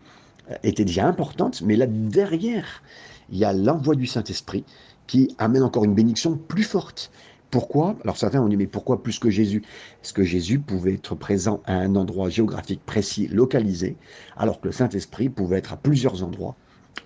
était 0.62 0.84
déjà 0.84 1.06
importante, 1.06 1.62
mais 1.62 1.76
là 1.76 1.86
derrière, 1.86 2.82
il 3.30 3.38
y 3.38 3.44
a 3.44 3.52
l'envoi 3.52 3.94
du 3.94 4.06
Saint-Esprit 4.06 4.64
qui 5.06 5.34
amène 5.38 5.62
encore 5.62 5.84
une 5.84 5.94
bénédiction 5.94 6.36
plus 6.36 6.62
forte. 6.62 7.10
Pourquoi? 7.50 7.96
Alors 8.02 8.16
certains 8.16 8.40
ont 8.42 8.48
dit, 8.48 8.56
mais 8.56 8.66
pourquoi 8.66 9.02
plus 9.02 9.18
que 9.18 9.30
Jésus? 9.30 9.62
Est-ce 10.02 10.12
que 10.12 10.24
Jésus 10.24 10.58
pouvait 10.58 10.94
être 10.94 11.14
présent 11.14 11.60
à 11.64 11.74
un 11.74 11.94
endroit 11.94 12.28
géographique 12.28 12.80
précis, 12.84 13.28
localisé, 13.28 13.96
alors 14.36 14.60
que 14.60 14.66
le 14.66 14.72
Saint-Esprit 14.72 15.28
pouvait 15.28 15.58
être 15.58 15.72
à 15.72 15.76
plusieurs 15.76 16.22
endroits 16.24 16.56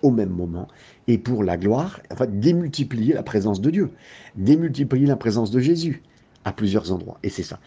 au 0.01 0.09
même 0.09 0.29
moment, 0.29 0.67
et 1.07 1.17
pour 1.17 1.43
la 1.43 1.57
gloire, 1.57 1.99
en 2.09 2.15
fait, 2.15 2.39
démultiplier 2.39 3.13
la 3.13 3.23
présence 3.23 3.61
de 3.61 3.69
Dieu, 3.69 3.91
démultiplier 4.35 5.05
la 5.05 5.15
présence 5.15 5.51
de 5.51 5.59
Jésus 5.59 6.01
à 6.43 6.53
plusieurs 6.53 6.91
endroits? 6.91 7.19
Et 7.21 7.29
c'est 7.29 7.43
ça. 7.43 7.59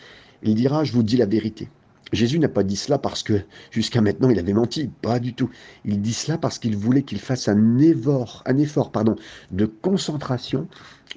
Il 0.43 0.55
dira, 0.55 0.83
je 0.83 0.93
vous 0.93 1.05
dis 1.05 1.17
la 1.17 1.27
vérité. 1.27 1.69
Jésus 2.15 2.39
n'a 2.39 2.49
pas 2.49 2.63
dit 2.63 2.77
cela 2.77 2.99
parce 2.99 3.23
que 3.23 3.43
jusqu'à 3.71 4.01
maintenant 4.01 4.31
il 4.31 4.39
avait 4.39 4.53
menti, 4.53 4.91
pas 5.03 5.19
du 5.19 5.35
tout. 5.35 5.51
Il 5.85 6.01
dit 6.01 6.15
cela 6.15 6.39
parce 6.39 6.59
qu'il 6.59 6.77
voulait 6.77 7.03
qu'il 7.03 7.21
fasse 7.21 7.49
un 7.49 7.79
effort, 7.79 8.43
un 8.47 8.59
effort 8.59 8.91
pardon, 8.91 9.17
de 9.51 9.67
concentration 9.67 10.69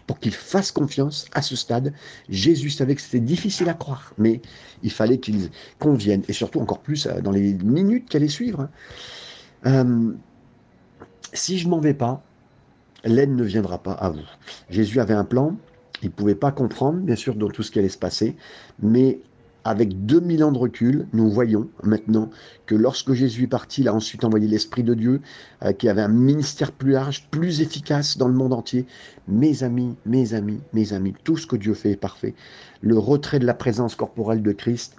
pour 0.05 0.19
qu'il 0.19 0.33
fasse 0.33 0.71
confiance 0.71 1.25
à 1.33 1.41
ce 1.41 1.55
stade. 1.55 1.93
Jésus 2.29 2.69
savait 2.69 2.95
que 2.95 3.01
c'était 3.01 3.19
difficile 3.19 3.69
à 3.69 3.73
croire, 3.73 4.13
mais 4.17 4.41
il 4.83 4.91
fallait 4.91 5.19
qu'il 5.19 5.49
convienne, 5.79 6.23
et 6.27 6.33
surtout 6.33 6.59
encore 6.59 6.79
plus 6.79 7.05
euh, 7.07 7.21
dans 7.21 7.31
les 7.31 7.53
minutes 7.53 8.09
qui 8.09 8.17
allaient 8.17 8.27
suivre. 8.27 8.61
Hein. 8.61 8.69
Euh, 9.65 10.13
si 11.33 11.59
je 11.59 11.67
m'en 11.67 11.79
vais 11.79 11.93
pas, 11.93 12.23
l'aide 13.03 13.31
ne 13.31 13.43
viendra 13.43 13.81
pas 13.81 13.93
à 13.93 14.09
vous. 14.09 14.25
Jésus 14.69 14.99
avait 14.99 15.13
un 15.13 15.25
plan, 15.25 15.57
il 16.01 16.07
ne 16.07 16.13
pouvait 16.13 16.35
pas 16.35 16.51
comprendre, 16.51 16.99
bien 16.99 17.15
sûr, 17.15 17.35
dans 17.35 17.49
tout 17.49 17.63
ce 17.63 17.71
qui 17.71 17.79
allait 17.79 17.89
se 17.89 17.97
passer, 17.97 18.35
mais 18.81 19.19
avec 19.67 20.05
2000 20.05 20.43
ans 20.45 20.51
de 20.51 20.57
recul, 20.57 21.07
nous 21.11 21.29
voyons 21.29 21.69
maintenant 21.83 22.29
que 22.65 22.75
lorsque 22.75 23.11
Jésus 23.11 23.43
est 23.43 23.47
parti, 23.47 23.81
il 23.81 23.89
a 23.89 23.93
ensuite 23.93 24.23
envoyé 24.23 24.47
l'Esprit 24.47 24.83
de 24.83 24.93
Dieu, 24.93 25.21
euh, 25.63 25.73
qui 25.73 25.89
avait 25.89 26.01
un 26.01 26.07
ministère 26.07 26.71
plus 26.71 26.91
large, 26.91 27.27
plus 27.29 27.59
efficace 27.59 28.17
dans 28.17 28.29
le 28.29 28.33
monde 28.33 28.53
entier. 28.53 28.85
Mes 29.27 29.63
amis, 29.63 29.95
mes 30.05 30.33
amis, 30.33 30.61
mes 30.71 30.93
amis, 30.93 31.13
tout 31.25 31.35
ce 31.35 31.45
que 31.45 31.57
Dieu 31.57 31.73
fait 31.73 31.91
est 31.91 31.97
parfait. 31.97 32.33
Le 32.81 32.97
retrait 32.97 33.39
de 33.39 33.45
la 33.45 33.53
présence 33.53 33.95
corporelle 33.95 34.41
de 34.41 34.53
Christ, 34.53 34.95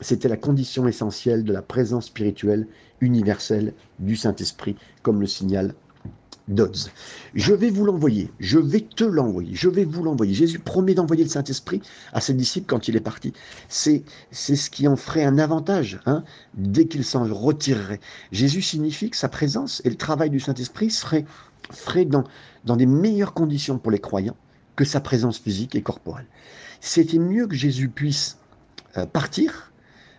c'était 0.00 0.28
la 0.28 0.36
condition 0.36 0.86
essentielle 0.86 1.42
de 1.42 1.52
la 1.52 1.62
présence 1.62 2.06
spirituelle 2.06 2.68
universelle 3.00 3.74
du 3.98 4.14
Saint-Esprit, 4.14 4.76
comme 5.02 5.20
le 5.20 5.26
signale 5.26 5.74
Dodds. 6.48 6.90
Je 7.34 7.54
vais 7.54 7.70
vous 7.70 7.84
l'envoyer, 7.84 8.30
je 8.40 8.58
vais 8.58 8.80
te 8.80 9.04
l'envoyer, 9.04 9.54
je 9.54 9.68
vais 9.68 9.84
vous 9.84 10.02
l'envoyer. 10.02 10.34
Jésus 10.34 10.58
promet 10.58 10.94
d'envoyer 10.94 11.24
le 11.24 11.30
Saint-Esprit 11.30 11.80
à 12.12 12.20
ses 12.20 12.34
disciples 12.34 12.66
quand 12.66 12.88
il 12.88 12.96
est 12.96 13.00
parti. 13.00 13.32
C'est, 13.68 14.04
ce 14.30 14.70
qui 14.70 14.88
en 14.88 14.96
ferait 14.96 15.24
un 15.24 15.38
avantage 15.38 16.00
hein, 16.06 16.24
dès 16.54 16.86
qu'il 16.86 17.04
s'en 17.04 17.24
retirerait. 17.24 18.00
Jésus 18.32 18.62
signifie 18.62 19.10
que 19.10 19.16
sa 19.16 19.28
présence 19.28 19.82
et 19.84 19.90
le 19.90 19.96
travail 19.96 20.30
du 20.30 20.40
Saint-Esprit 20.40 20.90
seraient, 20.90 21.24
feraient 21.70 22.04
dans, 22.04 22.24
dans 22.64 22.76
des 22.76 22.86
meilleures 22.86 23.34
conditions 23.34 23.78
pour 23.78 23.92
les 23.92 24.00
croyants 24.00 24.36
que 24.76 24.84
sa 24.84 25.00
présence 25.00 25.38
physique 25.38 25.74
et 25.74 25.82
corporelle. 25.82 26.26
C'était 26.80 27.18
mieux 27.18 27.46
que 27.46 27.54
Jésus 27.54 27.88
puisse 27.88 28.38
euh, 28.96 29.06
partir. 29.06 29.72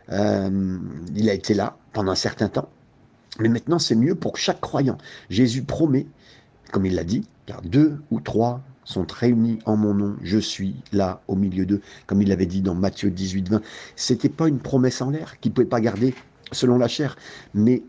Euh, 0.10 0.80
il 1.16 1.30
a 1.30 1.34
été 1.34 1.54
là 1.54 1.78
pendant 1.92 2.12
un 2.12 2.16
certain 2.16 2.50
temps. 2.50 2.70
Mais 3.40 3.50
maintenant, 3.50 3.80
c'est 3.80 3.96
mieux 3.96 4.16
pour 4.16 4.38
chaque 4.38 4.62
croyant. 4.62 4.98
Jésus 5.30 5.64
promet, 5.64 6.06
comme 6.72 6.86
il 6.86 6.96
l'a 6.96 7.04
dit, 7.04 7.28
car 7.46 7.62
deux 7.62 7.98
ou 8.12 8.20
trois 8.20 8.62
sont 8.86 9.06
réunis 9.10 9.60
en 9.66 9.78
mon 9.78 9.94
nom, 9.94 10.16
je 10.22 10.38
suis 10.38 10.76
là 10.92 11.22
au 11.28 11.36
milieu 11.36 11.66
d'eux, 11.66 11.82
comme 12.06 12.22
il 12.22 12.30
l'avait 12.30 12.46
dit 12.46 12.62
dans 12.62 12.76
Matthieu 12.76 13.10
18, 13.10 13.50
20. 13.50 13.62
C'était 13.96 14.30
pas 14.30 14.48
une 14.48 14.60
promesse 14.60 15.02
en 15.02 15.10
l'air 15.10 15.40
qu'il 15.40 15.52
ne 15.52 15.56
pouvait 15.56 15.68
pas 15.68 15.82
garder 15.82 16.14
selon 16.52 16.78
la 16.78 16.88
chair, 16.88 17.16
mais 17.54 17.82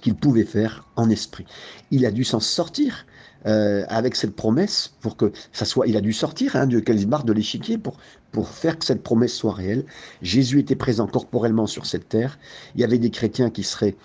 qu'il 0.00 0.14
pouvait 0.14 0.44
faire 0.44 0.86
en 0.96 1.10
esprit. 1.10 1.44
Il 1.90 2.06
a 2.06 2.10
dû 2.10 2.24
s'en 2.24 2.40
sortir 2.40 3.06
euh, 3.46 3.84
avec 3.88 4.16
cette 4.16 4.34
promesse 4.34 4.94
pour 5.00 5.16
que 5.16 5.32
ça 5.52 5.64
soit. 5.64 5.86
Il 5.86 5.96
a 5.96 6.00
dû 6.00 6.12
sortir 6.12 6.56
hein, 6.56 6.66
de 6.66 6.80
Kelsbar 6.80 7.24
de 7.24 7.32
l'échiquier 7.32 7.78
pour 7.78 8.48
faire 8.48 8.78
que 8.78 8.84
cette 8.84 9.02
promesse 9.02 9.34
soit 9.34 9.52
réelle. 9.52 9.84
Jésus 10.22 10.58
était 10.60 10.76
présent 10.76 11.06
corporellement 11.06 11.66
sur 11.66 11.86
cette 11.86 12.08
terre. 12.08 12.38
Il 12.74 12.80
y 12.80 12.84
avait 12.84 12.98
des 12.98 13.10
chrétiens 13.10 13.50
qui 13.50 13.62
seraient 13.62 13.96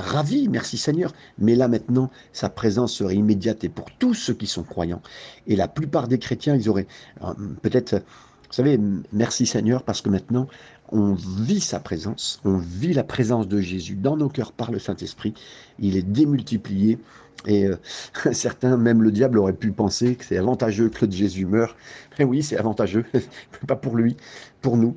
ravi, 0.00 0.48
merci 0.48 0.78
Seigneur. 0.78 1.12
Mais 1.38 1.54
là 1.54 1.68
maintenant, 1.68 2.10
sa 2.32 2.48
présence 2.48 2.94
serait 2.94 3.16
immédiate 3.16 3.64
et 3.64 3.68
pour 3.68 3.90
tous 3.98 4.14
ceux 4.14 4.34
qui 4.34 4.46
sont 4.46 4.62
croyants. 4.62 5.02
Et 5.46 5.56
la 5.56 5.68
plupart 5.68 6.08
des 6.08 6.18
chrétiens, 6.18 6.56
ils 6.56 6.68
auraient 6.68 6.86
euh, 7.22 7.32
peut-être, 7.62 7.94
vous 7.94 8.52
savez, 8.52 8.78
merci 9.12 9.46
Seigneur, 9.46 9.82
parce 9.82 10.00
que 10.00 10.08
maintenant, 10.08 10.46
on 10.90 11.14
vit 11.14 11.60
sa 11.60 11.80
présence, 11.80 12.40
on 12.44 12.58
vit 12.58 12.92
la 12.92 13.04
présence 13.04 13.48
de 13.48 13.60
Jésus 13.60 13.96
dans 13.96 14.16
nos 14.16 14.28
cœurs 14.28 14.52
par 14.52 14.70
le 14.70 14.78
Saint-Esprit. 14.78 15.34
Il 15.78 15.96
est 15.96 16.02
démultiplié. 16.02 16.98
Et 17.46 17.66
euh, 17.66 17.76
certains, 18.32 18.76
même 18.76 19.02
le 19.02 19.10
diable, 19.10 19.38
aurait 19.38 19.54
pu 19.54 19.72
penser 19.72 20.16
que 20.16 20.24
c'est 20.24 20.38
avantageux 20.38 20.88
que 20.88 21.10
Jésus 21.10 21.46
meure. 21.46 21.76
Mais 22.18 22.24
oui, 22.24 22.42
c'est 22.42 22.56
avantageux, 22.56 23.04
pas 23.66 23.76
pour 23.76 23.96
lui, 23.96 24.16
pour 24.60 24.76
nous. 24.76 24.96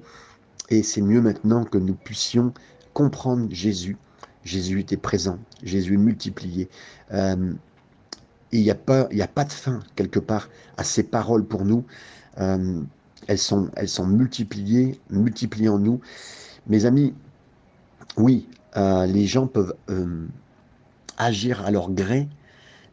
Et 0.69 0.83
c'est 0.83 1.01
mieux 1.01 1.21
maintenant 1.21 1.63
que 1.63 1.77
nous 1.77 1.95
puissions 1.95 2.53
comprendre 2.93 3.47
Jésus 3.51 3.97
Jésus 4.47 4.79
était 4.79 4.97
présent, 4.97 5.37
Jésus 5.61 5.95
est 5.95 5.97
multiplié. 5.97 6.69
Euh, 7.11 7.53
et 8.53 8.59
il 8.59 8.63
n'y 8.63 8.71
a, 8.71 8.75
pas, 8.75 9.43
de 9.43 9.51
fin, 9.51 9.81
quelque 9.97 10.19
part, 10.19 10.49
à 10.77 10.85
ces 10.85 11.03
paroles 11.03 11.43
pour 11.43 11.65
nous. 11.65 11.83
Euh, 12.39 12.81
elles, 13.27 13.37
sont, 13.37 13.69
elles 13.75 13.89
sont 13.89 14.07
multipliées, 14.07 14.99
multipliées 15.09 15.67
en 15.67 15.79
nous. 15.79 15.99
Mes 16.65 16.85
amis, 16.85 17.13
oui, 18.15 18.47
euh, 18.77 19.05
les 19.05 19.27
gens 19.27 19.47
peuvent 19.47 19.75
agir 21.17 21.65
à 21.65 21.71
leur 21.71 21.91
gré, 21.91 22.29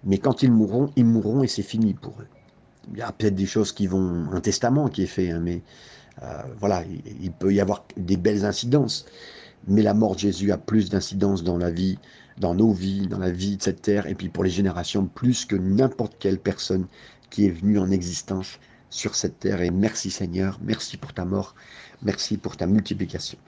mais 0.03 0.19
quand 0.19 0.43
ils 0.43 0.51
mourront, 0.51 0.91
ils 0.97 1.05
mourront 1.05 1.45
et 1.45 1.47
c'est 1.47 1.63
fini 1.63 1.95
pour 1.95 2.21
eux. 2.21 2.27
Il 2.93 2.99
y 2.99 3.03
a 3.03 3.13
peut-être 3.13 3.37
des 3.37 3.47
choses 3.47 3.71
qui 3.71 3.87
vont, 3.87 4.29
un 4.33 4.41
testament 4.41 4.89
qui 4.89 5.05
est 5.05 5.07
fait, 5.07 5.31
hein, 5.31 5.41
mais 5.41 5.63
voilà, 6.59 6.83
il, 7.21 7.31
peut 7.31 7.53
y 7.53 7.61
avoir 7.61 7.85
des 7.97 8.17
belles 8.17 8.45
incidences. 8.45 9.07
Mais 9.67 9.83
la 9.83 9.95
mort 9.95 10.15
de 10.15 10.21
Jésus 10.21 10.53
a 10.53 10.59
plus 10.59 10.91
d'incidence 10.91 11.43
dans 11.43 11.57
la 11.57 11.71
vie, 11.71 11.99
dans 12.39 12.55
nos 12.55 12.73
vies, 12.73 13.07
dans 13.07 13.19
la 13.19 13.31
vie 13.31 13.57
de 13.57 13.63
cette 13.63 13.83
terre, 13.83 14.07
et 14.07 14.15
puis 14.15 14.29
pour 14.29 14.45
les 14.45 14.51
générations, 14.51 15.07
plus 15.07 15.45
que 15.45 15.57
n'importe 15.57 16.17
quelle 16.19 16.39
personne 16.39 16.87
qui 17.31 17.47
est 17.47 17.51
venue 17.51 17.79
en 17.79 17.91
existence 17.91 18.59
sur 18.91 19.15
cette 19.15 19.39
terre. 19.41 19.63
Et 19.63 19.71
merci 19.71 20.11
Seigneur, 20.11 20.59
merci 20.63 20.97
pour 20.97 21.13
ta 21.13 21.25
mort, 21.25 21.55
merci 22.03 22.37
pour 22.37 22.57
ta 22.57 22.67
multiplication. 22.67 23.39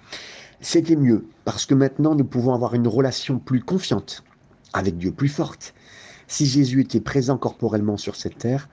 C'était 0.60 0.96
mieux, 0.96 1.26
parce 1.44 1.66
que 1.66 1.74
maintenant 1.74 2.14
nous 2.14 2.24
pouvons 2.24 2.54
avoir 2.54 2.74
une 2.74 2.88
relation 2.88 3.38
plus 3.38 3.60
confiante 3.60 4.24
avec 4.72 4.96
Dieu, 4.96 5.12
plus 5.12 5.28
forte. 5.28 5.74
Si 6.28 6.46
Jésus 6.46 6.80
était 6.80 7.00
présent 7.00 7.38
corporellement 7.38 7.96
sur 7.96 8.16
cette 8.16 8.38
terre, 8.38 8.68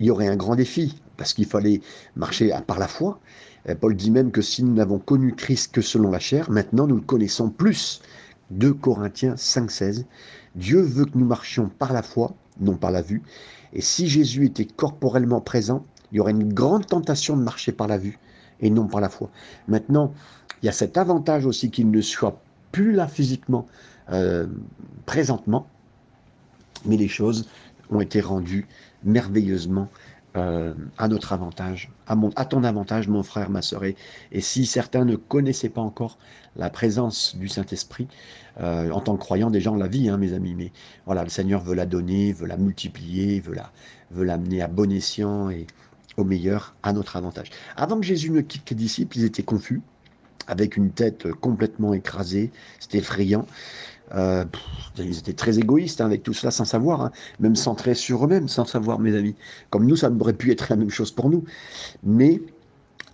il 0.00 0.06
y 0.06 0.10
aurait 0.10 0.28
un 0.28 0.36
grand 0.36 0.56
défi, 0.56 1.00
parce 1.16 1.32
qu'il 1.32 1.46
fallait 1.46 1.80
marcher 2.16 2.52
par 2.66 2.78
la 2.78 2.88
foi. 2.88 3.20
Euh, 3.68 3.74
Paul 3.74 3.96
dit 3.96 4.10
même 4.10 4.30
que 4.30 4.42
si 4.42 4.62
nous 4.62 4.74
n'avons 4.74 4.98
connu 4.98 5.34
Christ 5.34 5.72
que 5.72 5.80
selon 5.80 6.10
la 6.10 6.18
chair, 6.18 6.50
maintenant 6.50 6.86
nous 6.86 6.96
le 6.96 7.00
connaissons 7.00 7.50
plus. 7.50 8.00
2 8.50 8.74
Corinthiens 8.74 9.34
5,16. 9.34 10.04
Dieu 10.54 10.80
veut 10.80 11.06
que 11.06 11.18
nous 11.18 11.24
marchions 11.24 11.68
par 11.68 11.92
la 11.92 12.02
foi, 12.02 12.34
non 12.60 12.76
par 12.76 12.90
la 12.90 13.02
vue. 13.02 13.22
Et 13.72 13.80
si 13.80 14.06
Jésus 14.06 14.44
était 14.44 14.66
corporellement 14.66 15.40
présent, 15.40 15.84
il 16.12 16.18
y 16.18 16.20
aurait 16.20 16.32
une 16.32 16.52
grande 16.52 16.86
tentation 16.86 17.36
de 17.36 17.42
marcher 17.42 17.72
par 17.72 17.88
la 17.88 17.98
vue 17.98 18.18
et 18.60 18.70
non 18.70 18.86
par 18.86 19.00
la 19.00 19.08
foi. 19.08 19.30
Maintenant, 19.66 20.12
il 20.62 20.66
y 20.66 20.68
a 20.68 20.72
cet 20.72 20.96
avantage 20.96 21.44
aussi 21.46 21.70
qu'il 21.70 21.90
ne 21.90 22.00
soit 22.00 22.40
plus 22.70 22.92
là 22.92 23.08
physiquement, 23.08 23.66
euh, 24.10 24.46
présentement, 25.06 25.66
mais 26.84 26.96
les 26.96 27.08
choses 27.08 27.48
ont 27.90 28.00
été 28.00 28.20
rendues 28.20 28.66
merveilleusement 29.02 29.88
euh, 30.36 30.74
à 30.98 31.06
notre 31.06 31.32
avantage, 31.32 31.92
à, 32.08 32.44
ton 32.44 32.64
avantage, 32.64 33.06
mon 33.08 33.22
frère, 33.22 33.50
ma 33.50 33.62
sœur. 33.62 33.84
Et, 33.84 33.96
si 34.40 34.66
certains 34.66 35.04
ne 35.04 35.14
connaissaient 35.14 35.68
pas 35.68 35.80
encore 35.80 36.18
la 36.56 36.70
présence 36.70 37.36
du 37.36 37.48
Saint-Esprit, 37.48 38.08
euh, 38.60 38.90
en 38.90 39.00
tant 39.00 39.14
que 39.16 39.20
croyant, 39.20 39.50
déjà 39.50 39.70
on 39.70 39.76
la 39.76 39.86
vit, 39.86 40.08
hein, 40.08 40.16
mes 40.16 40.32
amis, 40.32 40.54
mais 40.54 40.72
voilà, 41.06 41.22
le 41.22 41.30
Seigneur 41.30 41.62
veut 41.62 41.74
la 41.74 41.86
donner, 41.86 42.32
veut 42.32 42.46
la 42.46 42.56
multiplier, 42.56 43.38
veut 43.40 43.54
la 43.54 43.70
veut 44.10 44.24
l'amener 44.24 44.62
à 44.62 44.68
bon 44.68 44.90
escient 44.92 45.50
et 45.50 45.66
au 46.16 46.24
meilleur, 46.24 46.74
à 46.82 46.92
notre 46.92 47.16
avantage. 47.16 47.50
Avant 47.76 47.98
que 47.98 48.06
Jésus 48.06 48.30
ne 48.30 48.40
quitte 48.40 48.70
les 48.70 48.76
disciples, 48.76 49.18
ils 49.18 49.24
étaient 49.24 49.42
confus, 49.42 49.82
avec 50.46 50.76
une 50.76 50.90
tête 50.90 51.32
complètement 51.32 51.94
écrasée, 51.94 52.50
c'était 52.78 52.98
effrayant. 52.98 53.46
Euh, 54.14 54.44
ils 54.98 55.18
étaient 55.18 55.32
très 55.32 55.58
égoïstes 55.58 56.00
hein, 56.00 56.06
avec 56.06 56.22
tout 56.22 56.34
cela 56.34 56.50
sans 56.50 56.64
savoir, 56.64 57.00
hein. 57.00 57.10
même 57.40 57.56
centrés 57.56 57.94
sur 57.94 58.24
eux-mêmes 58.24 58.48
sans 58.48 58.64
savoir, 58.64 58.98
mes 58.98 59.16
amis. 59.16 59.34
Comme 59.70 59.86
nous, 59.86 59.96
ça 59.96 60.10
aurait 60.10 60.34
pu 60.34 60.52
être 60.52 60.68
la 60.68 60.76
même 60.76 60.90
chose 60.90 61.10
pour 61.10 61.30
nous. 61.30 61.44
Mais 62.02 62.40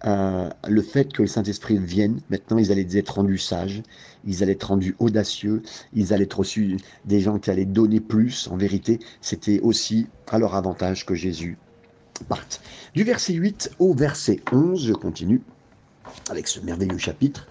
euh, 0.06 0.49
le 0.66 0.82
fait 0.82 1.12
que 1.12 1.23
le 1.23 1.28
Saint-Esprit 1.28 1.78
vienne, 1.78 2.20
maintenant 2.30 2.59
ils 2.59 2.73
allaient 2.73 2.97
être 2.97 3.16
rendus 3.16 3.38
sages, 3.38 3.82
ils 4.25 4.42
allaient 4.42 4.52
être 4.52 4.64
rendus 4.64 4.97
audacieux, 4.99 5.62
ils 5.92 6.12
allaient 6.12 6.25
être 6.25 6.38
reçus 6.38 6.78
des 7.04 7.20
gens 7.20 7.38
qui 7.38 7.50
allaient 7.50 7.66
donner 7.66 8.00
plus. 8.00 8.49
En 8.49 8.56
vérité, 8.56 8.99
c'était 9.20 9.61
aussi 9.61 10.06
à 10.28 10.38
leur 10.38 10.54
avantage 10.54 11.04
que 11.04 11.14
Jésus 11.14 11.59
parte. 12.28 12.61
Du 12.94 13.04
verset 13.04 13.35
8 13.35 13.73
au 13.78 13.94
verset 13.94 14.40
11, 14.52 14.87
je 14.87 14.92
continue 14.92 15.42
avec 16.30 16.49
ce 16.49 16.61
merveilleux 16.61 16.99
chapitre. 16.99 17.47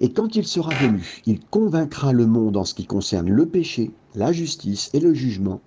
Et 0.00 0.12
quand 0.12 0.36
il 0.36 0.46
sera 0.46 0.74
venu, 0.74 1.22
il 1.26 1.40
convaincra 1.40 2.12
le 2.12 2.26
monde 2.26 2.56
en 2.56 2.64
ce 2.64 2.74
qui 2.74 2.86
concerne 2.86 3.30
le 3.30 3.46
péché, 3.46 3.90
la 4.14 4.32
justice 4.32 4.90
et 4.92 5.00
le 5.00 5.14
jugement. 5.14 5.60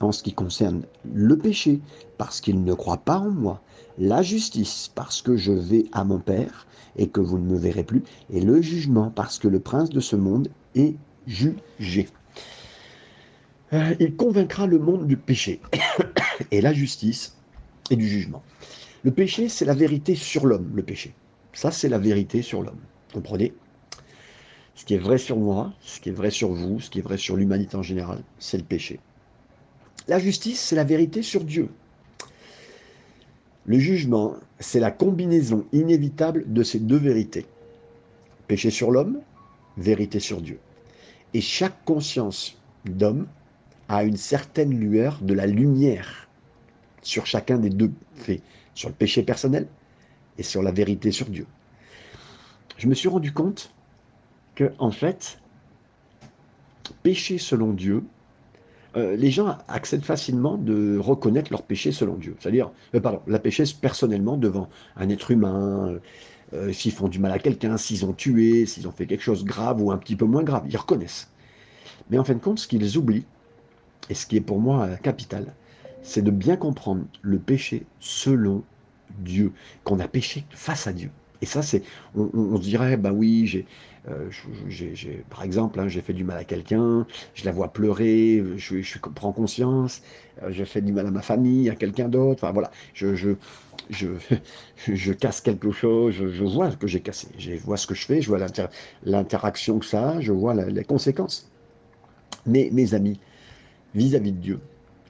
En 0.00 0.12
ce 0.12 0.22
qui 0.22 0.34
concerne 0.34 0.82
le 1.14 1.38
péché, 1.38 1.80
parce 2.18 2.40
qu'il 2.40 2.64
ne 2.64 2.74
croit 2.74 2.98
pas 2.98 3.18
en 3.18 3.30
moi, 3.30 3.62
la 3.98 4.22
justice, 4.22 4.90
parce 4.94 5.22
que 5.22 5.36
je 5.36 5.52
vais 5.52 5.86
à 5.92 6.04
mon 6.04 6.18
Père 6.18 6.66
et 6.96 7.08
que 7.08 7.20
vous 7.20 7.38
ne 7.38 7.46
me 7.46 7.56
verrez 7.56 7.84
plus, 7.84 8.02
et 8.30 8.40
le 8.40 8.60
jugement, 8.60 9.10
parce 9.10 9.38
que 9.38 9.48
le 9.48 9.60
prince 9.60 9.90
de 9.90 10.00
ce 10.00 10.16
monde 10.16 10.48
est 10.74 10.96
jugé. 11.26 12.08
Euh, 13.72 13.94
il 13.98 14.16
convaincra 14.16 14.66
le 14.66 14.78
monde 14.78 15.06
du 15.06 15.16
péché 15.16 15.60
et 16.50 16.60
la 16.60 16.72
justice 16.72 17.36
et 17.90 17.96
du 17.96 18.08
jugement. 18.08 18.42
Le 19.02 19.10
péché, 19.10 19.48
c'est 19.48 19.64
la 19.64 19.74
vérité 19.74 20.14
sur 20.14 20.46
l'homme, 20.46 20.70
le 20.74 20.82
péché. 20.82 21.14
Ça, 21.52 21.70
c'est 21.70 21.88
la 21.88 21.98
vérité 21.98 22.42
sur 22.42 22.62
l'homme. 22.62 22.80
Comprenez? 23.12 23.52
Ce 24.76 24.84
qui 24.84 24.94
est 24.94 24.98
vrai 24.98 25.18
sur 25.18 25.38
moi, 25.38 25.72
ce 25.80 26.00
qui 26.00 26.10
est 26.10 26.12
vrai 26.12 26.30
sur 26.30 26.50
vous, 26.52 26.80
ce 26.80 26.90
qui 26.90 26.98
est 26.98 27.02
vrai 27.02 27.16
sur 27.16 27.34
l'humanité 27.34 27.76
en 27.76 27.82
général, 27.82 28.22
c'est 28.38 28.58
le 28.58 28.62
péché. 28.62 29.00
La 30.06 30.18
justice, 30.18 30.60
c'est 30.60 30.76
la 30.76 30.84
vérité 30.84 31.22
sur 31.22 31.42
Dieu. 31.42 31.70
Le 33.64 33.78
jugement, 33.78 34.34
c'est 34.60 34.78
la 34.78 34.90
combinaison 34.90 35.66
inévitable 35.72 36.44
de 36.52 36.62
ces 36.62 36.78
deux 36.78 36.98
vérités. 36.98 37.46
Péché 38.46 38.70
sur 38.70 38.92
l'homme, 38.92 39.20
vérité 39.78 40.20
sur 40.20 40.40
Dieu. 40.40 40.60
Et 41.34 41.40
chaque 41.40 41.84
conscience 41.84 42.56
d'homme 42.84 43.26
a 43.88 44.04
une 44.04 44.16
certaine 44.16 44.78
lueur 44.78 45.18
de 45.22 45.34
la 45.34 45.46
lumière 45.46 46.28
sur 47.02 47.24
chacun 47.26 47.58
des 47.58 47.70
deux 47.70 47.92
faits, 48.14 48.42
sur 48.74 48.90
le 48.90 48.94
péché 48.94 49.22
personnel 49.22 49.66
et 50.38 50.42
sur 50.42 50.62
la 50.62 50.70
vérité 50.70 51.10
sur 51.12 51.26
Dieu. 51.26 51.46
Je 52.76 52.88
me 52.88 52.94
suis 52.94 53.08
rendu 53.08 53.32
compte 53.32 53.72
que, 54.56 54.72
en 54.78 54.90
fait, 54.90 55.38
péché 57.04 57.38
selon 57.38 57.72
Dieu, 57.72 58.02
euh, 58.96 59.14
les 59.14 59.30
gens 59.30 59.58
accèdent 59.68 60.04
facilement 60.04 60.56
de 60.56 60.98
reconnaître 60.98 61.52
leur 61.52 61.62
péché 61.62 61.92
selon 61.92 62.14
Dieu. 62.14 62.34
C'est-à-dire, 62.40 62.70
euh, 62.94 63.00
pardon, 63.00 63.20
la 63.26 63.38
péché 63.38 63.62
personnellement 63.80 64.36
devant 64.36 64.68
un 64.96 65.08
être 65.10 65.30
humain, 65.30 65.98
euh, 66.54 66.72
s'ils 66.72 66.92
font 66.92 67.08
du 67.08 67.18
mal 67.18 67.30
à 67.32 67.38
quelqu'un, 67.38 67.76
s'ils 67.76 68.06
ont 68.06 68.14
tué, 68.14 68.64
s'ils 68.64 68.88
ont 68.88 68.92
fait 68.92 69.06
quelque 69.06 69.22
chose 69.22 69.44
de 69.44 69.48
grave 69.48 69.82
ou 69.82 69.92
un 69.92 69.98
petit 69.98 70.16
peu 70.16 70.24
moins 70.24 70.42
grave, 70.42 70.64
ils 70.68 70.76
reconnaissent. 70.76 71.30
Mais 72.10 72.18
en 72.18 72.24
fin 72.24 72.34
de 72.34 72.40
compte, 72.40 72.58
ce 72.58 72.66
qu'ils 72.66 72.96
oublient, 72.96 73.26
et 74.08 74.14
ce 74.14 74.26
qui 74.26 74.36
est 74.36 74.40
pour 74.40 74.60
moi 74.60 74.88
capital, 75.02 75.54
c'est 76.02 76.22
de 76.22 76.30
bien 76.30 76.56
comprendre 76.56 77.04
le 77.20 77.38
péché 77.38 77.84
selon 78.00 78.62
Dieu, 79.18 79.52
qu'on 79.84 79.98
a 79.98 80.08
péché 80.08 80.44
face 80.50 80.86
à 80.86 80.92
Dieu. 80.92 81.10
Et 81.42 81.46
ça, 81.46 81.62
c'est, 81.62 81.82
on, 82.14 82.56
se 82.56 82.62
dirait, 82.62 82.96
bah 82.96 83.12
oui, 83.12 83.46
j'ai, 83.46 83.66
euh, 84.08 84.30
par 85.30 85.42
exemple, 85.42 85.80
hein, 85.80 85.88
j'ai 85.88 86.00
fait 86.00 86.12
du 86.12 86.24
mal 86.24 86.38
à 86.38 86.44
quelqu'un, 86.44 87.06
je 87.34 87.44
la 87.44 87.52
vois 87.52 87.72
pleurer, 87.72 88.42
je, 88.56 88.98
prends 89.14 89.32
conscience, 89.32 90.02
euh, 90.42 90.50
j'ai 90.50 90.64
fait 90.64 90.80
du 90.80 90.92
mal 90.92 91.06
à 91.06 91.10
ma 91.10 91.22
famille, 91.22 91.68
à 91.70 91.74
quelqu'un 91.74 92.08
d'autre, 92.08 92.44
enfin 92.44 92.52
voilà, 92.52 92.70
je, 92.94 93.34
casse 95.12 95.40
quelque 95.40 95.72
chose, 95.72 96.14
je, 96.14 96.44
vois 96.44 96.70
ce 96.70 96.76
que 96.76 96.86
j'ai 96.86 97.00
cassé, 97.00 97.28
je 97.38 97.54
vois 97.56 97.76
ce 97.76 97.86
que 97.86 97.94
je 97.94 98.06
fais, 98.06 98.22
je 98.22 98.28
vois 98.28 98.38
l'interaction 99.04 99.78
que 99.78 99.86
ça 99.86 100.10
a, 100.10 100.20
je 100.20 100.32
vois 100.32 100.54
les 100.54 100.84
conséquences. 100.84 101.50
Mais 102.46 102.70
mes 102.72 102.94
amis, 102.94 103.18
vis 103.94 104.14
à 104.14 104.20
-vis 104.20 104.32
de 104.32 104.40
Dieu, 104.40 104.60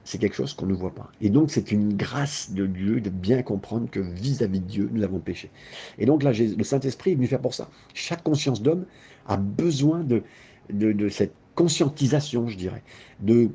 c'est 0.07 0.19
quelque 0.19 0.35
chose 0.35 0.53
qu'on 0.53 0.67
ne 0.67 0.73
voit 0.73 0.95
pas. 0.95 1.11
Et 1.19 1.29
donc, 1.29 1.51
c'est 1.51 1.69
une 1.69 1.93
grâce 1.93 2.51
de 2.51 2.65
Dieu 2.65 3.01
de 3.01 3.09
bien 3.09 3.43
comprendre 3.43 3.89
que 3.91 3.99
vis-à-vis 3.99 4.61
de 4.61 4.65
Dieu, 4.65 4.89
nous 4.93 5.03
avons 5.03 5.19
péché. 5.19 5.51
Et 5.97 6.05
donc, 6.05 6.23
là, 6.23 6.31
le 6.31 6.63
Saint-Esprit 6.63 7.11
est 7.11 7.15
venu 7.15 7.27
faire 7.27 7.41
pour 7.41 7.53
ça. 7.53 7.69
Chaque 7.93 8.23
conscience 8.23 8.61
d'homme 8.61 8.85
a 9.27 9.35
besoin 9.35 10.05
de, 10.05 10.23
cette 11.09 11.33
conscientisation, 11.55 12.47
je 12.47 12.55
dirais, 12.55 12.83
de 13.19 13.49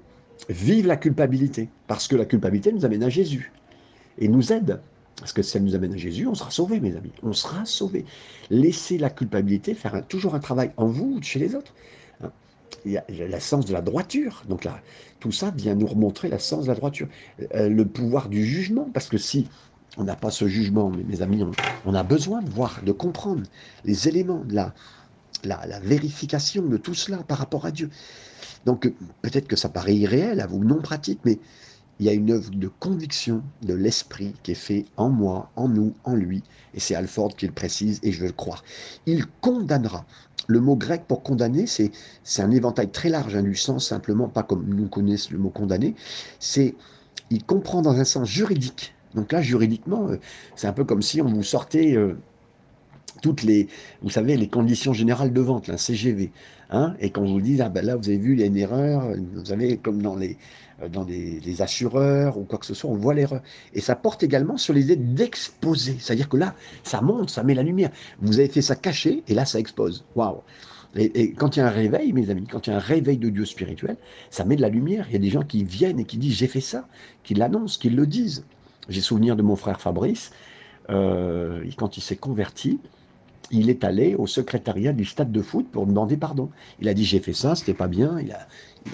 vivre 0.50 0.88
la 0.88 0.98
culpabilité. 0.98 1.70
Parce 1.86 2.06
que 2.06 2.16
la 2.16 2.26
culpabilité 2.26 2.70
nous 2.70 2.84
amène 2.84 3.02
à 3.02 3.08
Jésus 3.08 3.50
et 4.18 4.28
nous 4.28 4.52
aide. 4.52 4.78
Parce 5.16 5.32
que 5.32 5.40
si 5.40 5.56
elle 5.56 5.64
nous 5.64 5.74
amène 5.74 5.94
à 5.94 5.96
Jésus, 5.96 6.26
on 6.26 6.34
sera 6.34 6.50
sauvé, 6.50 6.80
mes 6.80 6.94
amis. 6.96 7.12
On 7.22 7.32
sera 7.32 7.64
sauvé. 7.64 8.04
Laissez 8.50 8.98
la 8.98 9.08
culpabilité 9.08 9.72
faire 9.72 10.06
toujours 10.06 10.34
un 10.34 10.40
travail 10.40 10.72
en 10.76 10.86
vous 10.86 11.14
ou 11.16 11.22
chez 11.22 11.38
les 11.38 11.54
autres 11.54 11.72
il 12.84 12.92
y 12.92 12.98
a 12.98 13.04
la 13.28 13.40
sens 13.40 13.66
de 13.66 13.72
la 13.72 13.82
droiture. 13.82 14.42
Donc 14.48 14.64
là, 14.64 14.80
tout 15.20 15.32
ça 15.32 15.50
vient 15.50 15.74
nous 15.74 15.86
remontrer 15.86 16.28
la 16.28 16.38
sens 16.38 16.64
de 16.64 16.68
la 16.68 16.74
droiture. 16.74 17.08
Euh, 17.54 17.68
le 17.68 17.86
pouvoir 17.86 18.28
du 18.28 18.44
jugement, 18.44 18.88
parce 18.92 19.08
que 19.08 19.18
si 19.18 19.48
on 19.96 20.04
n'a 20.04 20.16
pas 20.16 20.30
ce 20.30 20.48
jugement, 20.48 20.90
mes 20.90 21.22
amis, 21.22 21.44
on, 21.84 21.94
a 21.94 22.02
besoin 22.02 22.42
de 22.42 22.50
voir, 22.50 22.80
de 22.84 22.92
comprendre 22.92 23.42
les 23.84 24.08
éléments, 24.08 24.42
la, 24.48 24.74
la, 25.44 25.66
la 25.66 25.80
vérification 25.80 26.62
de 26.62 26.76
tout 26.76 26.94
cela 26.94 27.18
par 27.18 27.38
rapport 27.38 27.66
à 27.66 27.70
Dieu. 27.70 27.90
Donc 28.64 28.90
peut-être 29.22 29.48
que 29.48 29.56
ça 29.56 29.68
paraît 29.68 29.96
irréel 29.96 30.40
à 30.40 30.46
vous, 30.46 30.64
non 30.64 30.80
pratique, 30.80 31.20
mais 31.24 31.38
il 32.02 32.06
y 32.06 32.08
a 32.08 32.14
une 32.14 32.32
œuvre 32.32 32.50
de 32.50 32.66
conviction 32.66 33.44
de 33.62 33.74
l'esprit 33.74 34.34
qui 34.42 34.50
est 34.50 34.56
fait 34.56 34.86
en 34.96 35.08
moi, 35.08 35.52
en 35.54 35.68
nous, 35.68 35.94
en 36.02 36.16
lui, 36.16 36.42
et 36.74 36.80
c'est 36.80 36.96
Alford 36.96 37.36
qui 37.36 37.46
le 37.46 37.52
précise, 37.52 38.00
et 38.02 38.10
je 38.10 38.22
veux 38.22 38.26
le 38.26 38.32
croire. 38.32 38.64
Il 39.06 39.24
condamnera 39.40 40.04
le 40.48 40.58
mot 40.58 40.74
grec 40.74 41.04
pour 41.06 41.22
condamner, 41.22 41.64
c'est 41.68 41.92
un 42.38 42.50
éventail 42.50 42.90
très 42.90 43.08
large 43.08 43.36
hein, 43.36 43.44
du 43.44 43.54
sens, 43.54 43.86
simplement 43.86 44.28
pas 44.28 44.42
comme 44.42 44.64
nous 44.66 44.88
connaissons 44.88 45.30
le 45.30 45.38
mot 45.38 45.50
condamner. 45.50 45.94
C'est 46.40 46.74
il 47.30 47.44
comprend 47.44 47.82
dans 47.82 47.94
un 47.94 48.04
sens 48.04 48.28
juridique. 48.28 48.96
Donc 49.14 49.30
là, 49.30 49.40
juridiquement, 49.40 50.08
euh, 50.08 50.18
c'est 50.56 50.66
un 50.66 50.72
peu 50.72 50.84
comme 50.84 51.02
si 51.02 51.22
on 51.22 51.28
vous 51.28 51.44
sortait 51.44 51.96
euh, 51.96 52.18
toutes 53.22 53.42
les, 53.42 53.68
vous 54.02 54.10
savez, 54.10 54.36
les 54.36 54.48
conditions 54.48 54.92
générales 54.92 55.32
de 55.32 55.40
vente, 55.40 55.68
la 55.68 55.78
CGV. 55.78 56.30
Hein, 56.70 56.94
et 57.00 57.10
quand 57.10 57.24
vous 57.24 57.40
dit, 57.40 57.60
ah 57.62 57.68
ben 57.68 57.84
là, 57.84 57.96
vous 57.96 58.08
avez 58.08 58.18
vu, 58.18 58.34
il 58.34 58.40
y 58.40 58.42
a 58.42 58.46
une 58.46 58.56
erreur, 58.56 59.04
vous 59.34 59.52
avez, 59.52 59.78
comme 59.78 60.02
dans 60.02 60.16
les, 60.16 60.36
euh, 60.82 60.88
dans 60.88 61.04
les, 61.04 61.62
assureurs 61.62 62.38
ou 62.38 62.44
quoi 62.44 62.58
que 62.58 62.66
ce 62.66 62.74
soit, 62.74 62.90
on 62.90 62.96
voit 62.96 63.14
l'erreur. 63.14 63.42
Et 63.74 63.80
ça 63.80 63.94
porte 63.94 64.22
également 64.22 64.56
sur 64.56 64.74
l'idée 64.74 64.96
d'exposer. 64.96 65.96
C'est-à-dire 65.98 66.28
que 66.28 66.36
là, 66.36 66.54
ça 66.82 67.00
monte, 67.00 67.30
ça 67.30 67.42
met 67.42 67.54
la 67.54 67.62
lumière. 67.62 67.90
Vous 68.20 68.38
avez 68.38 68.48
fait 68.48 68.62
ça 68.62 68.74
caché, 68.74 69.22
et 69.28 69.34
là, 69.34 69.44
ça 69.44 69.58
expose. 69.58 70.04
Waouh 70.14 70.42
et, 70.94 71.32
quand 71.32 71.56
il 71.56 71.60
y 71.60 71.62
a 71.62 71.68
un 71.68 71.70
réveil, 71.70 72.12
mes 72.12 72.28
amis, 72.28 72.46
quand 72.46 72.66
il 72.66 72.70
y 72.70 72.72
a 72.74 72.76
un 72.76 72.80
réveil 72.80 73.16
de 73.16 73.30
Dieu 73.30 73.46
spirituel, 73.46 73.96
ça 74.28 74.44
met 74.44 74.56
de 74.56 74.62
la 74.62 74.68
lumière. 74.68 75.06
Il 75.08 75.14
y 75.14 75.16
a 75.16 75.20
des 75.20 75.30
gens 75.30 75.42
qui 75.42 75.64
viennent 75.64 75.98
et 75.98 76.04
qui 76.04 76.18
disent 76.18 76.36
j'ai 76.36 76.46
fait 76.46 76.60
ça, 76.60 76.86
qui 77.24 77.32
l'annoncent, 77.34 77.78
qui 77.80 77.88
le 77.88 78.06
disent. 78.06 78.44
J'ai 78.90 79.00
souvenir 79.00 79.36
de 79.36 79.42
mon 79.42 79.56
frère 79.56 79.80
Fabrice, 79.80 80.32
euh, 80.90 81.64
quand 81.76 81.96
il 81.96 82.02
s'est 82.02 82.16
converti, 82.16 82.78
il 83.50 83.68
est 83.70 83.84
allé 83.84 84.14
au 84.14 84.26
secrétariat 84.26 84.92
du 84.92 85.04
stade 85.04 85.32
de 85.32 85.42
foot 85.42 85.66
pour 85.70 85.86
demander 85.86 86.16
pardon. 86.16 86.50
Il 86.80 86.88
a 86.88 86.94
dit 86.94 87.04
j'ai 87.04 87.20
fait 87.20 87.32
ça, 87.32 87.54
c'était 87.54 87.74
pas 87.74 87.88
bien. 87.88 88.18
Il 88.20 88.32
a, 88.32 88.46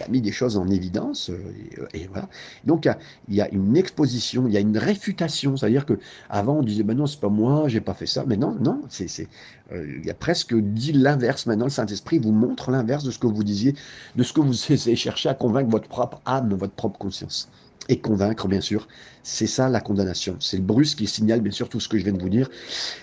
mis 0.09 0.21
des 0.21 0.33
choses 0.33 0.57
en 0.57 0.69
évidence. 0.69 1.31
Euh, 1.31 1.89
et, 1.95 2.07
voilà. 2.09 2.29
Donc 2.65 2.89
il 3.29 3.35
y, 3.35 3.41
a, 3.41 3.49
une 3.53 3.77
exposition, 3.77 4.47
il 4.47 4.53
y 4.53 4.57
a 4.57 4.61
une 4.61 4.77
réfutation. 4.77 5.57
C'est-à-dire 5.57 5.87
que 5.87 5.99
avant 6.29 6.59
on 6.59 6.63
disait 6.63 6.83
ben 6.83 6.97
non 6.97 7.07
c'est 7.07 7.21
pas 7.21 7.29
moi, 7.29 7.69
j'ai 7.69 7.81
pas 7.81 7.95
fait 7.95 8.07
ça. 8.07 8.25
Mais 8.27 8.37
non, 8.37 8.57
non, 8.61 8.83
c'est, 8.89 9.29
euh, 9.73 9.99
il 10.01 10.07
y 10.07 10.11
a 10.11 10.15
presque 10.15 10.55
dit 10.55 10.93
l'inverse. 10.93 11.47
Maintenant 11.47 11.67
le 11.67 11.71
Saint 11.71 11.87
Esprit 11.87 12.19
vous 12.19 12.33
montre 12.33 12.71
l'inverse 12.71 13.05
de 13.05 13.11
ce 13.11 13.19
que 13.19 13.27
vous 13.27 13.45
disiez, 13.45 13.75
de 14.17 14.23
ce 14.23 14.33
que 14.33 14.41
vous 14.41 14.53
essayez 14.73 14.97
chercher 14.97 15.29
à 15.29 15.35
convaincre 15.35 15.71
votre 15.71 15.89
propre 15.89 16.21
âme, 16.27 16.55
votre 16.55 16.75
propre 16.75 16.99
conscience 16.99 17.49
et 17.89 17.99
convaincre, 17.99 18.49
bien 18.49 18.61
sûr. 18.61 18.87
C'est 19.23 19.47
ça 19.47 19.69
la 19.69 19.81
condamnation. 19.81 20.37
C'est 20.41 20.57
le 20.57 20.63
Bruce 20.63 20.95
qui 20.95 21.07
signale, 21.07 21.41
bien 21.41 21.53
sûr, 21.53 21.69
tout 21.69 21.81
ce 21.81 21.89
que 21.89 21.99
je 21.99 22.05
viens 22.05 22.13
de 22.13 22.21
vous 22.21 22.29
dire. 22.29 22.49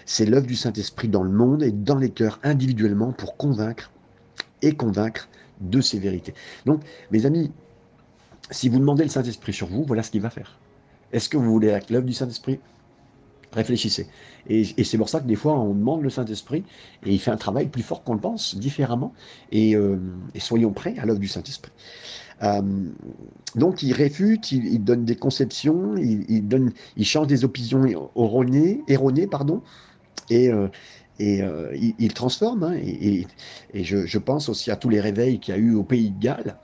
C'est 0.06 0.26
l'œuvre 0.26 0.48
du 0.48 0.56
Saint-Esprit 0.56 1.08
dans 1.08 1.24
le 1.24 1.32
monde 1.32 1.64
et 1.64 1.72
dans 1.72 1.98
les 1.98 2.10
cœurs 2.10 2.40
individuellement 2.44 3.12
pour 3.12 3.38
convaincre 3.38 3.92
et 4.62 4.76
convaincre 4.76 5.28
de 5.62 5.82
ces 5.82 6.00
vérités. 6.00 6.34
Donc, 6.66 6.82
mes 7.12 7.26
amis, 7.26 7.52
si 8.52 8.70
vous 8.70 8.80
demandez 8.80 9.04
le 9.04 9.10
Saint-Esprit 9.10 9.54
sur 9.54 9.68
vous, 9.68 9.84
voilà 9.84 10.04
ce 10.04 10.12
qu'il 10.12 10.22
va 10.22 10.30
faire. 10.30 10.60
Est-ce 11.12 11.30
que 11.30 11.38
vous 11.38 11.52
voulez 11.52 11.80
l'œuvre 11.90 12.06
du 12.06 12.14
Saint-Esprit? 12.14 12.60
Réfléchissez. 13.54 14.08
Et, 14.48 14.84
c'est 14.84 14.98
pour 14.98 15.08
ça 15.08 15.22
que 15.22 15.28
des 15.28 15.36
fois, 15.36 15.58
on 15.58 15.74
demande 15.74 16.02
le 16.02 16.10
Saint-Esprit 16.10 16.66
et 17.06 17.14
il 17.14 17.20
fait 17.20 17.32
un 17.32 17.38
travail 17.38 17.68
plus 17.68 17.84
fort 17.84 18.04
qu'on 18.04 18.14
le 18.14 18.20
pense, 18.20 18.56
différemment. 18.56 19.14
Et, 19.52 19.76
euh, 19.76 19.98
et 20.34 20.42
soyons 20.42 20.74
prêts 20.74 20.96
à 20.98 21.06
l'œuvre 21.06 21.20
du 21.20 21.30
Saint-Esprit. 21.30 21.72
Euh, 22.44 22.62
donc 23.56 23.84
il 23.84 23.94
réfute, 23.94 24.52
il, 24.52 24.84
donne 24.84 25.06
des 25.06 25.16
conceptions, 25.16 25.96
il, 25.98 27.06
change 27.06 27.28
des 27.28 27.46
opinions 27.46 28.12
erronées, 28.16 29.28
pardon, 29.28 29.62
et, 30.30 30.50
euh, 30.50 30.68
euh, 31.22 31.78
il, 31.98 32.14
transforme. 32.14 32.64
Hein, 32.64 32.76
et, 32.76 33.26
je, 33.74 34.18
pense 34.18 34.50
aussi 34.50 34.72
à 34.72 34.76
tous 34.76 34.90
les 34.90 35.00
réveils 35.00 35.40
qu'il 35.40 35.56
y 35.56 35.58
a 35.58 35.60
eu 35.60 35.76
au 35.76 35.84
Pays 35.84 36.12
de 36.12 36.20
Galles. 36.20 36.58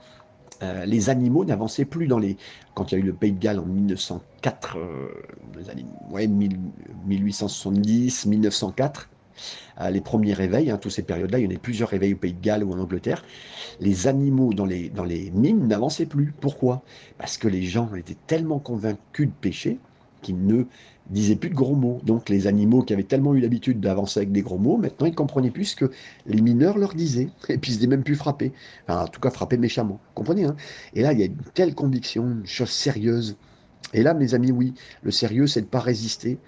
les 0.86 1.10
animaux 1.10 1.44
n'avançaient 1.44 1.86
plus 1.86 2.06
dans 2.06 2.18
les. 2.18 2.36
Quand 2.74 2.92
il 2.92 2.94
y 2.94 2.98
a 2.98 3.00
eu 3.00 3.06
le 3.06 3.14
Pays 3.14 3.32
de 3.32 3.38
Galles 3.38 3.58
en 3.58 3.66
1904, 3.66 4.76
les 5.56 5.70
années, 5.70 5.86
ouais, 6.10 6.26
1870, 6.26 8.26
1904, 8.26 9.08
les 9.90 10.00
premiers 10.00 10.34
réveils, 10.34 10.70
hein, 10.70 10.78
toutes 10.78 10.92
ces 10.92 11.02
périodes-là, 11.02 11.38
il 11.38 11.50
y 11.50 11.52
en 11.52 11.56
a 11.56 11.58
plusieurs 11.58 11.88
réveils 11.88 12.14
au 12.14 12.16
Pays 12.16 12.34
de 12.34 12.40
Galles 12.40 12.64
ou 12.64 12.72
en 12.72 12.78
Angleterre, 12.78 13.24
les 13.80 14.06
animaux 14.06 14.52
dans 14.54 14.66
les, 14.66 14.88
dans 14.88 15.04
les 15.04 15.30
mines 15.30 15.66
n'avançaient 15.66 16.06
plus. 16.06 16.34
Pourquoi? 16.40 16.82
Parce 17.18 17.38
que 17.38 17.48
les 17.48 17.62
gens 17.62 17.94
étaient 17.94 18.16
tellement 18.26 18.58
convaincus 18.58 19.28
de 19.28 19.32
péché 19.40 19.78
qu'ils 20.22 20.46
ne 20.46 20.64
disaient 21.10 21.36
plus 21.36 21.50
de 21.50 21.54
gros 21.54 21.74
mots. 21.74 22.00
Donc 22.04 22.28
les 22.28 22.46
animaux 22.46 22.82
qui 22.82 22.92
avaient 22.92 23.02
tellement 23.02 23.34
eu 23.34 23.40
l'habitude 23.40 23.80
d'avancer 23.80 24.20
avec 24.20 24.32
des 24.32 24.42
gros 24.42 24.58
mots, 24.58 24.76
maintenant 24.76 25.06
ils 25.06 25.14
comprenaient 25.14 25.50
plus 25.50 25.66
ce 25.66 25.76
que 25.76 25.90
les 26.26 26.40
mineurs 26.40 26.78
leur 26.78 26.94
disaient. 26.94 27.28
Et 27.48 27.58
puis 27.58 27.72
ils 27.72 27.74
n'étaient 27.74 27.88
même 27.88 28.04
plus 28.04 28.14
frappés. 28.14 28.52
en 28.88 29.08
tout 29.08 29.20
cas 29.20 29.30
frappés 29.30 29.58
méchamment. 29.58 30.00
comprenez 30.14 30.44
hein? 30.44 30.56
Et 30.94 31.02
là, 31.02 31.12
il 31.12 31.18
y 31.18 31.22
a 31.22 31.26
une 31.26 31.36
telle 31.54 31.74
conviction, 31.74 32.24
une 32.24 32.46
chose 32.46 32.70
sérieuse. 32.70 33.36
Et 33.94 34.02
là, 34.02 34.14
mes 34.14 34.34
amis, 34.34 34.52
oui, 34.52 34.74
le 35.02 35.10
sérieux, 35.10 35.46
c'est 35.46 35.60
de 35.60 35.66
ne 35.66 35.70
pas 35.70 35.80
résister. 35.80 36.38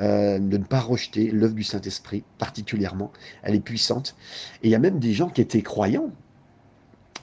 Euh, 0.00 0.40
de 0.40 0.58
ne 0.58 0.64
pas 0.64 0.80
rejeter 0.80 1.30
l'œuvre 1.30 1.54
du 1.54 1.62
Saint-Esprit, 1.62 2.24
particulièrement. 2.38 3.12
Elle 3.44 3.54
est 3.54 3.60
puissante. 3.60 4.16
Et 4.62 4.68
il 4.68 4.70
y 4.70 4.74
a 4.74 4.80
même 4.80 4.98
des 4.98 5.12
gens 5.12 5.28
qui 5.28 5.40
étaient 5.40 5.62
croyants, 5.62 6.10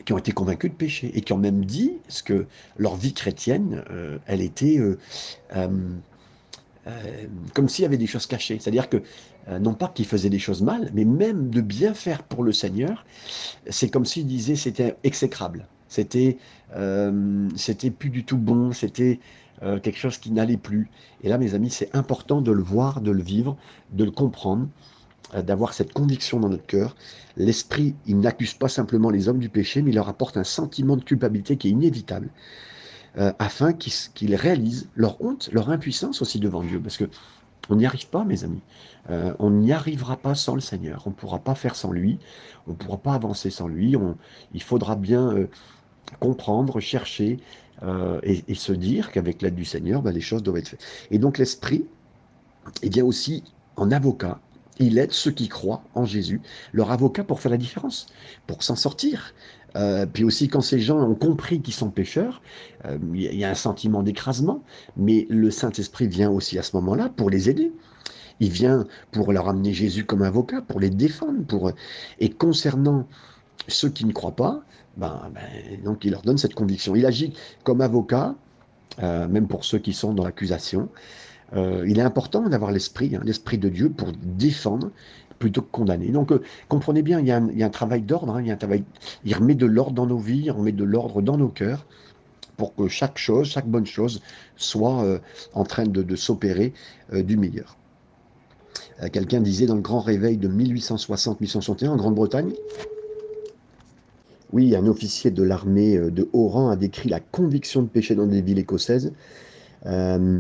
qui 0.06 0.14
ont 0.14 0.18
été 0.18 0.32
convaincus 0.32 0.72
de 0.72 0.76
péché, 0.76 1.12
et 1.14 1.20
qui 1.20 1.34
ont 1.34 1.38
même 1.38 1.66
dit 1.66 1.98
ce 2.08 2.24
que 2.24 2.48
leur 2.78 2.96
vie 2.96 3.14
chrétienne, 3.14 3.84
euh, 3.92 4.20
elle 4.26 4.42
était 4.42 4.78
euh, 4.80 4.96
comme 7.54 7.68
s'il 7.68 7.84
y 7.84 7.86
avait 7.86 7.98
des 7.98 8.08
choses 8.08 8.26
cachées. 8.26 8.58
C'est-à-dire 8.60 8.88
que, 8.88 9.04
non 9.60 9.74
pas 9.74 9.90
qu'ils 9.90 10.06
faisaient 10.06 10.30
des 10.30 10.40
choses 10.40 10.62
mal, 10.62 10.92
mais 10.94 11.04
même 11.04 11.50
de 11.50 11.60
bien 11.60 11.94
faire 11.94 12.24
pour 12.24 12.44
le 12.44 12.54
Seigneur, 12.54 13.06
c'est 13.70 13.90
comme 13.90 14.06
s'ils 14.06 14.28
disaient 14.28 14.56
c'était 14.56 14.96
exécrable. 15.04 15.68
C'était, 15.90 16.38
c'était 17.56 17.92
plus 17.92 18.10
du 18.10 18.24
tout 18.24 18.38
bon, 18.38 18.72
c'était 18.72 19.20
euh, 19.64 19.80
quelque 19.80 19.98
chose 19.98 20.18
qui 20.18 20.32
n'allait 20.32 20.58
plus. 20.58 20.90
Et 21.22 21.30
là, 21.30 21.38
mes 21.38 21.54
amis, 21.54 21.70
c'est 21.70 21.96
important 21.96 22.42
de 22.42 22.52
le 22.52 22.64
voir, 22.64 23.00
de 23.00 23.12
le 23.12 23.22
vivre, 23.22 23.58
de 23.92 24.04
le 24.04 24.10
comprendre, 24.10 24.68
euh, 25.36 25.44
d'avoir 25.44 25.74
cette 25.74 25.94
conviction 25.94 26.40
dans 26.40 26.50
notre 26.50 26.66
cœur. 26.66 26.96
L'esprit, 27.38 27.96
il 28.08 28.20
n'accuse 28.20 28.56
pas 28.56 28.70
simplement 28.70 29.12
les 29.12 29.30
hommes 29.30 29.38
du 29.38 29.50
péché, 29.50 29.84
mais 29.84 29.92
il 29.92 29.96
leur 29.96 30.10
apporte 30.10 30.36
un 30.36 30.44
sentiment 30.44 30.98
de 30.98 31.04
culpabilité 31.04 31.58
qui 31.58 31.68
est 31.68 31.72
inévitable, 31.72 32.30
euh, 33.18 33.34
afin 33.38 33.74
qu'ils 33.74 34.36
réalisent 34.36 34.90
leur 34.96 35.22
honte, 35.22 35.50
leur 35.52 35.70
impuissance 35.70 36.24
aussi 36.24 36.40
devant 36.40 36.64
Dieu. 36.64 36.80
Parce 36.82 36.98
que 36.98 37.10
on 37.70 37.76
n'y 37.76 37.86
arrive 37.86 38.08
pas, 38.10 38.26
mes 38.26 38.44
amis. 38.44 38.64
on 39.08 39.52
n'y 39.52 39.72
arrivera 39.72 40.18
pas 40.18 40.34
sans 40.34 40.56
le 40.56 40.62
Seigneur. 40.62 41.04
On 41.06 41.12
ne 41.12 41.16
pourra 41.16 41.38
pas 41.40 41.54
faire 41.54 41.76
sans 41.76 41.92
lui. 41.92 42.18
On 42.66 42.72
ne 42.72 42.76
pourra 42.76 42.98
pas 42.98 43.14
avancer 43.14 43.52
sans 43.52 43.68
lui. 43.68 43.96
il 44.54 44.64
faudra 44.64 44.96
bien 44.96 45.48
comprendre, 46.20 46.80
chercher, 46.80 47.40
euh, 47.84 48.20
et, 48.24 48.54
se 48.54 48.74
dire 48.74 49.12
qu'avec 49.12 49.42
l'aide 49.42 49.56
du 49.56 49.66
Seigneur, 49.66 50.02
ben, 50.02 50.12
les 50.12 50.22
choses 50.22 50.44
doivent 50.44 50.58
être 50.58 50.70
faites. 50.70 50.86
Et 51.10 51.18
donc 51.18 51.38
l'Esprit, 51.38 51.86
il 52.84 52.92
vient 52.92 53.06
aussi 53.06 53.44
en 53.76 53.92
avocat. 53.92 54.40
Il 54.80 54.98
aide 54.98 55.12
ceux 55.12 55.32
qui 55.32 55.48
croient 55.48 55.84
en 55.96 56.06
Jésus, 56.06 56.42
leur 56.74 56.92
avocat 56.92 57.24
pour 57.24 57.40
faire 57.40 57.52
la 57.52 57.58
différence, 57.58 58.08
pour 58.48 58.64
s'en 58.64 58.76
sortir. 58.76 59.34
Euh, 59.76 60.06
puis 60.06 60.24
aussi 60.24 60.48
quand 60.48 60.62
ces 60.62 60.80
gens 60.80 61.00
ont 61.00 61.16
compris 61.16 61.62
qu'ils 61.62 61.74
sont 61.74 61.90
pécheurs, 61.90 62.42
euh, 62.86 62.98
il 63.14 63.36
y 63.36 63.44
a 63.44 63.50
un 63.50 63.56
sentiment 63.56 64.04
d'écrasement, 64.04 64.64
mais 64.98 65.26
le 65.30 65.50
Saint-Esprit 65.50 66.08
vient 66.08 66.30
aussi 66.30 66.60
à 66.60 66.64
ce 66.64 66.76
moment-là 66.76 67.10
pour 67.10 67.30
les 67.30 67.50
aider. 67.50 67.72
Il 68.40 68.52
vient 68.52 68.86
pour 69.12 69.32
leur 69.32 69.48
amener 69.48 69.74
Jésus 69.74 70.04
comme 70.04 70.24
avocat, 70.24 70.62
pour 70.62 70.80
les 70.80 70.90
défendre. 70.90 71.46
Pour... 71.46 71.72
Et 72.20 72.30
concernant 72.30 73.08
ceux 73.68 73.90
qui 73.90 74.06
ne 74.06 74.12
croient 74.12 74.36
pas, 74.36 74.64
ben, 74.98 75.32
ben, 75.34 75.84
donc 75.84 76.04
il 76.04 76.12
leur 76.12 76.22
donne 76.22 76.38
cette 76.38 76.54
conviction. 76.54 76.96
Il 76.96 77.06
agit 77.06 77.34
comme 77.64 77.82
avocat, 77.82 78.36
euh, 79.02 79.28
même 79.28 79.48
pour 79.48 79.64
ceux 79.64 79.80
qui 79.80 79.94
sont 79.94 80.14
dans 80.14 80.24
l'accusation. 80.24 80.90
Euh, 81.54 81.86
il 81.88 82.00
est 82.00 82.04
important 82.04 82.48
d'avoir 82.48 82.72
l'esprit, 82.72 83.16
hein, 83.16 83.22
l'esprit 83.24 83.58
de 83.58 83.70
Dieu 83.70 83.90
pour 83.90 84.12
défendre 84.22 84.92
plutôt 85.40 85.62
que 85.62 85.72
condamner. 85.72 86.10
Donc 86.10 86.32
euh, 86.32 86.42
comprenez 86.68 87.02
bien, 87.02 87.20
il 87.20 87.28
y 87.28 87.32
a 87.32 87.66
un, 87.66 87.70
travail 87.70 88.02
d'ordre, 88.02 88.36
hein, 88.36 88.44
il, 88.46 88.56
travail, 88.58 88.84
il 89.24 89.36
remet 89.36 89.56
de 89.56 89.66
l'ordre 89.66 89.94
dans 89.94 90.06
nos 90.06 90.18
vies, 90.18 90.44
il 90.46 90.52
remet 90.52 90.72
de 90.72 90.84
l'ordre 90.84 91.22
dans 91.22 91.38
nos 91.38 91.50
cœurs 91.50 91.86
pour 92.58 92.76
que 92.76 92.88
chaque 92.88 93.18
chose, 93.18 93.50
chaque 93.50 93.68
bonne 93.68 93.88
chose 93.88 94.22
soit 94.56 95.04
en 95.54 95.64
train 95.64 95.86
de, 95.86 96.04
de 96.04 96.16
s'opérer 96.16 96.74
du 97.12 97.36
meilleur. 97.36 97.76
Quelqu'un 99.12 99.40
disait 99.40 99.66
dans 99.66 99.74
le 99.74 99.82
grand 99.82 100.02
réveil 100.02 100.38
de 100.38 100.48
1860-1861 100.48 101.88
en 101.88 101.96
Grande-Bretagne, 101.96 102.52
oui, 104.54 104.76
un 104.76 104.88
officier 104.88 105.32
de 105.32 105.44
l'armée 105.44 105.98
euh, 105.98 106.12
de 106.12 106.30
haut 106.34 106.48
rang 106.48 106.70
a 106.70 106.76
décrit 106.76 107.10
la 107.10 107.20
conviction 107.20 107.82
de 107.82 107.88
péché 107.88 108.16
dans 108.16 108.28
des 108.28 108.42
villes 108.42 108.60
écossaises. 108.60 109.14
Euh, 109.86 110.40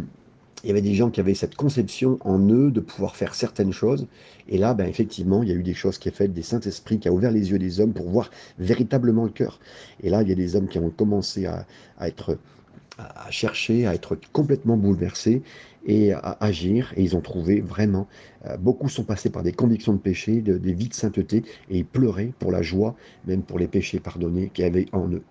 il 0.64 0.68
y 0.68 0.72
avait 0.72 0.82
des 0.82 0.94
gens 0.94 1.10
qui 1.10 1.20
avaient 1.20 1.34
cette 1.34 1.56
conception 1.56 2.20
en 2.22 2.40
eux 2.50 2.70
de 2.70 2.80
pouvoir 2.80 3.16
faire 3.16 3.34
certaines 3.34 3.74
choses. 3.74 4.06
Et 4.48 4.60
là, 4.60 4.76
ben, 4.76 4.88
effectivement, 4.88 5.42
il 5.42 5.50
y 5.50 5.52
a 5.52 5.56
eu 5.56 5.64
des 5.64 5.74
choses 5.74 5.98
qui 5.98 6.10
ont 6.10 6.12
fait, 6.12 6.28
des 6.28 6.44
Saint-Esprit 6.44 7.00
qui 7.00 7.08
a 7.08 7.12
ouvert 7.12 7.32
les 7.32 7.50
yeux 7.50 7.58
des 7.58 7.80
hommes 7.80 7.94
pour 7.94 8.08
voir 8.10 8.30
véritablement 8.60 9.24
le 9.24 9.32
cœur. 9.32 9.60
Et 10.04 10.10
là, 10.12 10.22
il 10.22 10.30
y 10.30 10.32
a 10.32 10.36
des 10.36 10.56
hommes 10.56 10.68
qui 10.68 10.78
ont 10.78 10.92
commencé 10.92 11.48
à 11.48 11.66
à 12.98 13.32
chercher, 13.32 13.88
à 13.88 13.94
être 13.94 14.18
complètement 14.32 14.78
bouleversés 14.78 15.42
et 15.86 16.14
à 16.14 16.38
agir. 16.40 16.94
Et 16.96 17.04
ils 17.04 17.16
ont 17.16 17.22
trouvé 17.22 17.62
vraiment, 17.62 18.08
euh, 18.46 18.58
beaucoup 18.58 18.90
sont 18.90 19.04
passés 19.04 19.30
par 19.30 19.44
des 19.44 19.52
convictions 19.52 19.94
de 19.94 20.00
péché, 20.00 20.42
des 20.42 20.74
vies 20.74 20.90
de 20.90 20.94
sainteté, 20.94 21.44
et 21.70 21.80
ils 21.80 21.86
pleuraient 21.86 22.34
pour 22.40 22.52
la 22.52 22.62
joie, 22.62 22.96
même 23.26 23.42
pour 23.42 23.60
les 23.60 23.68
péchés 23.68 24.00
pardonnés 24.00 24.50
qu'il 24.54 24.64
y 24.64 24.68
avait 24.68 24.88
en 24.92 25.10
eux. 25.10 25.24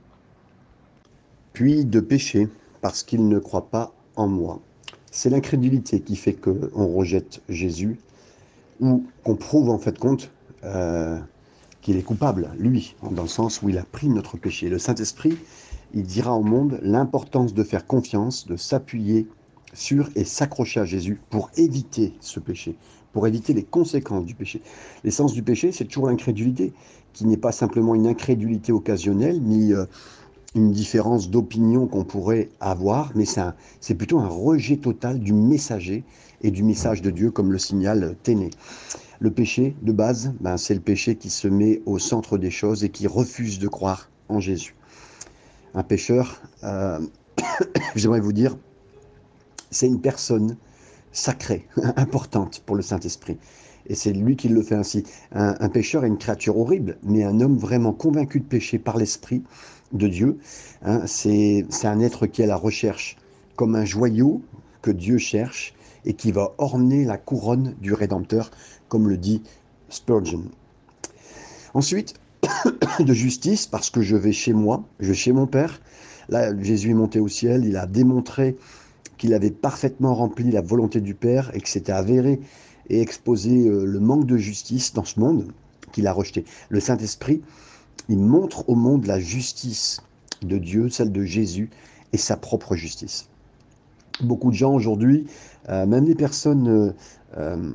Puis 1.52 1.84
de 1.84 2.00
péché, 2.00 2.48
parce 2.80 3.02
qu'ils 3.02 3.28
ne 3.28 3.38
croient 3.38 3.70
pas 3.70 3.92
en 4.16 4.28
moi. 4.28 4.60
C'est 5.10 5.30
l'incrédulité 5.30 6.00
qui 6.00 6.16
fait 6.16 6.34
qu'on 6.34 6.86
rejette 6.86 7.42
Jésus, 7.48 7.98
ou 8.80 9.04
qu'on 9.24 9.36
prouve 9.36 9.70
en 9.70 9.78
fait 9.78 9.98
compte 9.98 10.30
euh, 10.64 11.18
qu'il 11.80 11.96
est 11.96 12.02
coupable, 12.02 12.50
lui, 12.58 12.94
dans 13.10 13.22
le 13.22 13.28
sens 13.28 13.62
où 13.62 13.68
il 13.68 13.78
a 13.78 13.84
pris 13.84 14.08
notre 14.08 14.36
péché. 14.36 14.68
Le 14.68 14.78
Saint-Esprit, 14.78 15.36
il 15.94 16.02
dira 16.02 16.34
au 16.34 16.42
monde 16.42 16.78
l'importance 16.82 17.54
de 17.54 17.62
faire 17.62 17.86
confiance, 17.86 18.46
de 18.46 18.56
s'appuyer 18.56 19.26
sur 19.72 20.08
et 20.16 20.24
s'accrocher 20.24 20.80
à 20.80 20.84
Jésus 20.84 21.20
pour 21.30 21.50
éviter 21.56 22.14
ce 22.20 22.40
péché, 22.40 22.76
pour 23.12 23.26
éviter 23.26 23.52
les 23.52 23.62
conséquences 23.62 24.24
du 24.24 24.34
péché. 24.34 24.62
L'essence 25.04 25.32
du 25.32 25.42
péché, 25.42 25.72
c'est 25.72 25.84
toujours 25.84 26.08
l'incrédulité, 26.08 26.72
qui 27.12 27.26
n'est 27.26 27.36
pas 27.36 27.52
simplement 27.52 27.94
une 27.94 28.06
incrédulité 28.06 28.72
occasionnelle, 28.72 29.40
ni 29.42 29.72
euh, 29.72 29.84
une 30.54 30.72
différence 30.72 31.30
d'opinion 31.30 31.86
qu'on 31.86 32.04
pourrait 32.04 32.48
avoir, 32.60 33.12
mais 33.14 33.24
c'est 33.24 33.94
plutôt 33.94 34.18
un 34.18 34.28
rejet 34.28 34.76
total 34.76 35.20
du 35.20 35.32
messager 35.32 36.04
et 36.42 36.50
du 36.50 36.62
message 36.62 37.02
de 37.02 37.10
Dieu, 37.10 37.30
comme 37.30 37.52
le 37.52 37.58
signale 37.58 38.16
Téné. 38.22 38.50
Le 39.20 39.30
péché, 39.30 39.76
de 39.82 39.92
base, 39.92 40.32
ben, 40.40 40.56
c'est 40.56 40.74
le 40.74 40.80
péché 40.80 41.16
qui 41.16 41.30
se 41.30 41.46
met 41.46 41.82
au 41.84 41.98
centre 41.98 42.38
des 42.38 42.50
choses 42.50 42.84
et 42.84 42.88
qui 42.88 43.06
refuse 43.06 43.58
de 43.58 43.68
croire 43.68 44.08
en 44.28 44.40
Jésus. 44.40 44.74
Un 45.74 45.82
pécheur, 45.82 46.40
euh, 46.64 46.98
j'aimerais 47.94 48.20
vous 48.20 48.32
dire, 48.32 48.56
c'est 49.70 49.86
une 49.86 50.00
personne 50.00 50.56
sacrée, 51.12 51.66
importante 51.96 52.62
pour 52.66 52.76
le 52.76 52.82
Saint-Esprit. 52.82 53.38
Et 53.86 53.94
c'est 53.94 54.12
lui 54.12 54.36
qui 54.36 54.48
le 54.48 54.62
fait 54.62 54.74
ainsi. 54.74 55.04
Un, 55.32 55.68
pécheur 55.68 56.04
est 56.04 56.08
une 56.08 56.18
créature 56.18 56.58
horrible, 56.58 56.98
mais 57.02 57.24
un 57.24 57.40
homme 57.40 57.56
vraiment 57.56 57.92
convaincu 57.92 58.40
de 58.40 58.44
péché 58.44 58.78
par 58.78 58.98
l'Esprit 58.98 59.42
de 59.92 60.06
Dieu, 60.06 60.38
hein, 60.82 61.02
c'est 61.06 61.64
un 61.82 61.98
être 61.98 62.26
qui 62.26 62.42
est 62.42 62.44
à 62.44 62.48
la 62.48 62.56
recherche, 62.56 63.16
comme 63.56 63.74
un 63.74 63.84
joyau 63.84 64.42
que 64.82 64.90
Dieu 64.90 65.18
cherche 65.18 65.74
et 66.04 66.14
qui 66.14 66.30
va 66.30 66.54
orner 66.58 67.04
la 67.04 67.18
couronne 67.18 67.74
du 67.80 67.92
Rédempteur, 67.92 68.50
comme 68.88 69.08
le 69.08 69.16
dit 69.16 69.42
Spurgeon. 69.88 70.44
Ensuite, 71.74 72.14
de 73.00 73.12
justice, 73.12 73.66
parce 73.66 73.90
que 73.90 74.02
je 74.02 74.16
vais 74.16 74.32
chez 74.32 74.52
moi, 74.52 74.84
je 75.00 75.08
vais 75.08 75.14
chez 75.14 75.32
mon 75.32 75.46
Père. 75.46 75.80
Là, 76.28 76.56
Jésus 76.62 76.90
est 76.90 76.94
monté 76.94 77.18
au 77.18 77.28
ciel, 77.28 77.64
il 77.64 77.76
a 77.76 77.86
démontré 77.86 78.56
qu'il 79.20 79.34
avait 79.34 79.50
parfaitement 79.50 80.14
rempli 80.14 80.50
la 80.50 80.62
volonté 80.62 81.02
du 81.02 81.14
Père 81.14 81.50
et 81.54 81.60
que 81.60 81.68
c'était 81.68 81.92
avéré 81.92 82.40
et 82.88 83.02
exposé 83.02 83.68
euh, 83.68 83.84
le 83.84 84.00
manque 84.00 84.24
de 84.24 84.38
justice 84.38 84.94
dans 84.94 85.04
ce 85.04 85.20
monde 85.20 85.52
qu'il 85.92 86.06
a 86.06 86.12
rejeté. 86.14 86.46
Le 86.70 86.80
Saint-Esprit, 86.80 87.42
il 88.08 88.18
montre 88.18 88.66
au 88.70 88.74
monde 88.74 89.04
la 89.04 89.20
justice 89.20 90.00
de 90.40 90.56
Dieu, 90.56 90.88
celle 90.88 91.12
de 91.12 91.22
Jésus 91.22 91.68
et 92.14 92.16
sa 92.16 92.38
propre 92.38 92.74
justice. 92.76 93.28
Beaucoup 94.22 94.50
de 94.50 94.56
gens 94.56 94.72
aujourd'hui, 94.72 95.26
euh, 95.68 95.84
même 95.84 96.06
des 96.06 96.14
personnes, 96.14 96.94
euh, 97.36 97.72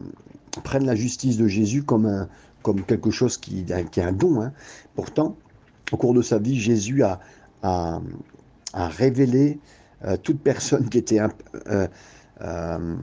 prennent 0.64 0.88
la 0.88 0.96
justice 0.96 1.38
de 1.38 1.48
Jésus 1.48 1.84
comme, 1.84 2.08
un, 2.08 2.28
comme 2.64 2.82
quelque 2.82 3.12
chose 3.12 3.38
qui, 3.38 3.66
est 3.70 4.00
un 4.00 4.14
don. 4.14 4.42
Hein. 4.42 4.52
Pourtant, 4.96 5.36
au 5.92 5.98
cours 5.98 6.16
de 6.16 6.24
sa 6.24 6.40
vie, 6.40 6.60
Jésus 6.60 7.04
a 7.04 7.20
révélé 8.74 9.60
toute 10.24 10.40
personne 10.42 10.90
qui 10.90 10.98
était 10.98 11.20
un, 11.20 11.30
euh, 12.42 12.96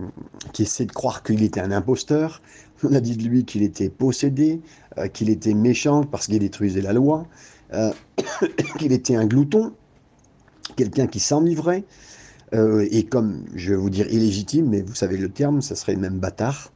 qui 0.52 0.64
essaie 0.64 0.84
de 0.84 0.92
croire 0.92 1.22
qu'il 1.22 1.42
était 1.42 1.60
un 1.60 1.72
imposteur. 1.72 2.42
On 2.82 2.92
a 2.92 3.00
dit 3.00 3.16
de 3.16 3.22
lui 3.26 3.46
qu'il 3.46 3.62
était 3.62 3.88
possédé, 3.88 4.60
euh, 4.98 5.08
qu'il 5.08 5.30
était 5.30 5.54
méchant 5.54 6.04
parce 6.04 6.26
qu'il 6.26 6.38
détruisait 6.38 6.82
la 6.82 6.92
loi, 6.92 7.26
euh, 7.72 7.92
qu'il 8.78 8.92
était 8.92 9.16
un 9.16 9.24
glouton, 9.24 9.72
quelqu'un 10.76 11.06
qui 11.06 11.20
s'enivrait, 11.20 11.84
et 12.54 13.04
comme 13.04 13.46
je 13.54 13.70
vais 13.70 13.76
vous 13.76 13.88
dire 13.88 14.12
illégitime, 14.12 14.68
mais 14.68 14.82
vous 14.82 14.94
savez 14.94 15.16
le 15.16 15.30
terme, 15.30 15.62
ça 15.62 15.74
serait 15.74 15.96
même 15.96 16.18
bâtard, 16.18 16.70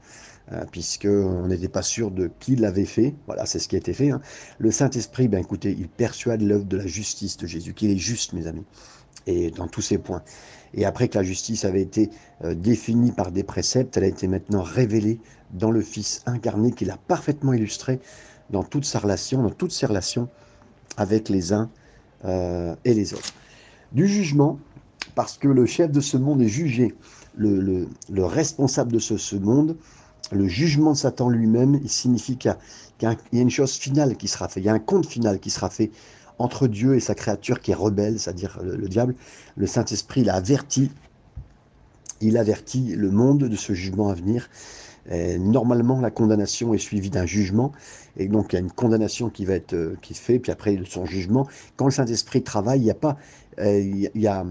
puisqu'on 0.73 1.49
n'était 1.49 1.69
pas 1.69 1.83
sûr 1.83 2.11
de 2.11 2.31
qui 2.41 2.57
l'avait 2.57 2.87
fait. 2.87 3.15
Voilà, 3.27 3.45
c'est 3.45 3.59
ce 3.59 3.69
qui 3.69 3.75
a 3.77 3.79
été 3.79 3.93
fait. 3.93 4.11
Hein. 4.11 4.23
Le 4.59 4.71
Saint-Esprit, 4.71 5.29
ben 5.29 5.39
écoutez, 5.39 5.77
il 5.79 5.89
persuade 5.89 6.41
l'œuvre 6.41 6.65
de 6.65 6.79
la 6.79 6.87
justice 6.87 7.37
de 7.37 7.47
Jésus, 7.47 7.75
qu'il 7.75 7.91
est 7.91 7.99
juste, 7.99 8.33
mes 8.33 8.47
amis, 8.47 8.65
et 9.27 9.51
dans 9.51 9.69
tous 9.69 9.83
ses 9.83 9.99
points. 9.99 10.23
Et 10.75 10.85
après 10.85 11.09
que 11.09 11.19
la 11.19 11.25
justice 11.25 11.65
avait 11.65 11.83
été 11.83 12.11
euh, 12.45 12.55
définie 12.55 13.13
par 13.13 13.31
des 13.31 13.43
préceptes, 13.43 13.97
elle 13.97 14.05
a 14.05 14.09
été 14.09 14.29
maintenant 14.29 14.63
révélée 14.63 15.21
dans 15.53 15.71
le 15.71 15.81
Fils 15.81 16.23
incarné 16.27 16.73
qu'il 16.73 16.91
a 16.91 16.97
parfaitement 16.97 17.53
illustré 17.53 18.01
dans 18.51 18.63
toute 18.63 18.85
sa 18.85 18.99
relation, 18.99 19.43
dans 19.43 19.51
toutes 19.51 19.73
ses 19.73 19.87
relations 19.87 20.29
avec 20.97 21.29
les 21.29 21.53
uns 21.53 21.71
euh, 22.25 22.75
et 22.85 22.95
les 22.95 23.15
autres. 23.15 23.33
Du 23.93 24.07
jugement, 24.07 24.59
parce 25.15 25.39
que 25.39 25.49
le 25.49 25.67
chef 25.67 25.91
de 25.91 26.01
ce 26.01 26.17
monde 26.17 26.43
est 26.43 26.49
jugé, 26.49 26.95
le, 27.37 27.87
responsable 28.19 28.93
de 28.93 28.99
ce, 28.99 29.37
monde, 29.37 29.77
le 30.33 30.49
jugement 30.49 30.93
de 30.93 30.97
Satan 30.97 31.29
lui-même, 31.29 31.79
il 31.83 31.91
signifie 31.91 32.37
qu'il 32.37 32.55
y, 33.03 33.07
a 33.07 33.17
une 33.33 33.51
chose 33.51 33.73
finale 33.73 34.17
qui 34.17 34.29
sera 34.29 34.49
faite, 34.49 34.63
il 34.63 34.67
y 34.67 34.71
a 34.71 34.73
un 34.73 34.79
compte 34.79 35.07
final 35.07 35.39
qui 35.39 35.51
sera 35.51 35.71
fait 35.71 35.91
entre 36.39 36.67
Dieu 36.69 36.95
et 36.95 37.01
sa 37.01 37.15
créature 37.15 37.61
qui 37.61 37.71
est 37.71 37.75
rebelle, 37.75 38.19
c'est-à-dire 38.19 38.61
le, 38.63 38.89
diable. 38.89 39.15
Le 39.57 39.67
Saint-Esprit 39.67 40.25
l'a 40.25 40.35
averti, 40.35 40.91
il 42.21 42.37
avertit 42.37 42.95
le 42.95 43.11
monde 43.11 43.45
de 43.45 43.57
ce 43.57 43.73
jugement 43.73 44.09
à 44.11 44.15
venir. 44.15 44.49
normalement, 45.39 46.01
la 46.01 46.11
condamnation 46.11 46.75
est 46.75 46.79
suivie 46.79 47.11
d'un 47.11 47.27
jugement, 47.27 47.73
et 48.17 48.29
donc 48.29 48.53
il 48.53 48.57
y 48.57 48.59
a 48.59 48.61
une 48.61 48.73
condamnation 48.73 49.31
qui 49.31 49.45
va 49.45 49.55
être 49.55 49.75
euh, 49.75 49.97
qui 50.03 50.15
se 50.15 50.21
fait, 50.21 50.39
puis 50.39 50.53
après 50.53 50.79
son 50.89 51.05
jugement. 51.05 51.47
Quand 51.77 51.87
le 51.87 51.91
Saint-Esprit 51.91 52.43
travaille, 52.43 52.81
il 52.81 52.87
y 52.87 52.91
a 52.91 52.95
pas, 52.95 53.17
euh, 53.61 53.79
il, 53.79 54.11
y 54.15 54.27
a, 54.27 54.45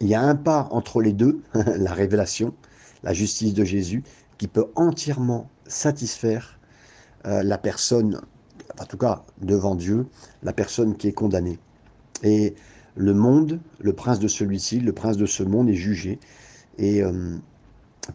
il 0.00 0.06
y 0.06 0.14
a 0.14 0.20
un 0.20 0.36
pas 0.36 0.68
entre 0.70 1.00
les 1.00 1.12
deux, 1.12 1.42
la 1.54 1.92
révélation, 1.92 2.54
la 3.02 3.12
justice 3.12 3.54
de 3.54 3.64
Jésus, 3.64 4.02
qui 4.38 4.48
peut 4.48 4.66
entièrement 4.74 5.48
satisfaire 5.66 6.58
euh, 7.26 7.42
la 7.42 7.58
personne 7.58 8.20
en 8.80 8.84
tout 8.84 8.96
cas 8.96 9.22
devant 9.40 9.74
Dieu, 9.74 10.06
la 10.42 10.52
personne 10.52 10.96
qui 10.96 11.08
est 11.08 11.12
condamnée. 11.12 11.58
Et 12.22 12.54
le 12.96 13.14
monde, 13.14 13.60
le 13.80 13.92
prince 13.92 14.18
de 14.18 14.28
celui-ci, 14.28 14.80
le 14.80 14.92
prince 14.92 15.16
de 15.16 15.26
ce 15.26 15.42
monde 15.42 15.68
est 15.68 15.74
jugé. 15.74 16.18
Et 16.78 17.02
euh, 17.02 17.36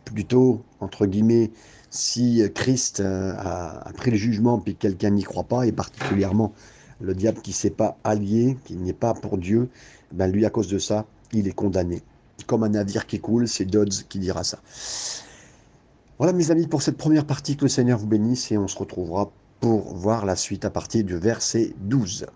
plutôt, 0.05 0.61
entre 0.79 1.05
guillemets, 1.05 1.51
si 1.89 2.43
Christ 2.53 2.99
euh, 2.99 3.33
a, 3.37 3.91
pris 3.95 4.11
le 4.11 4.17
jugement 4.17 4.59
puis 4.59 4.75
quelqu'un 4.75 5.11
n'y 5.11 5.23
croit 5.23 5.43
pas, 5.43 5.65
et 5.65 5.71
particulièrement 5.71 6.53
le 7.01 7.15
diable 7.15 7.41
qui 7.41 7.51
ne 7.51 7.55
s'est 7.55 7.69
pas 7.69 7.97
allié, 8.03 8.57
qui 8.65 8.75
n'est 8.75 8.93
pas 8.93 9.13
pour 9.13 9.37
Dieu, 9.37 9.69
ben 10.11 10.27
lui, 10.27 10.45
à 10.45 10.49
cause 10.49 10.67
de 10.67 10.79
ça, 10.79 11.05
il 11.31 11.47
est 11.47 11.53
condamné. 11.53 12.01
Comme 12.45 12.63
un 12.63 12.69
navire 12.69 13.05
qui 13.05 13.19
coule, 13.19 13.47
c'est 13.47 13.65
Dodds 13.65 14.03
qui 14.07 14.19
dira 14.19 14.43
ça. 14.43 14.59
Voilà 16.17 16.33
mes 16.33 16.51
amis 16.51 16.67
pour 16.67 16.81
cette 16.81 16.97
première 16.97 17.25
partie, 17.25 17.55
que 17.55 17.63
le 17.63 17.69
Seigneur 17.69 17.97
vous 17.97 18.07
bénisse 18.07 18.51
et 18.51 18.57
on 18.57 18.67
se 18.67 18.77
retrouvera 18.77 19.31
pour 19.59 19.93
voir 19.95 20.25
la 20.25 20.35
suite 20.35 20.65
à 20.65 20.69
partir 20.69 21.03
du 21.03 21.17
verset 21.17 21.73
12. 21.77 22.27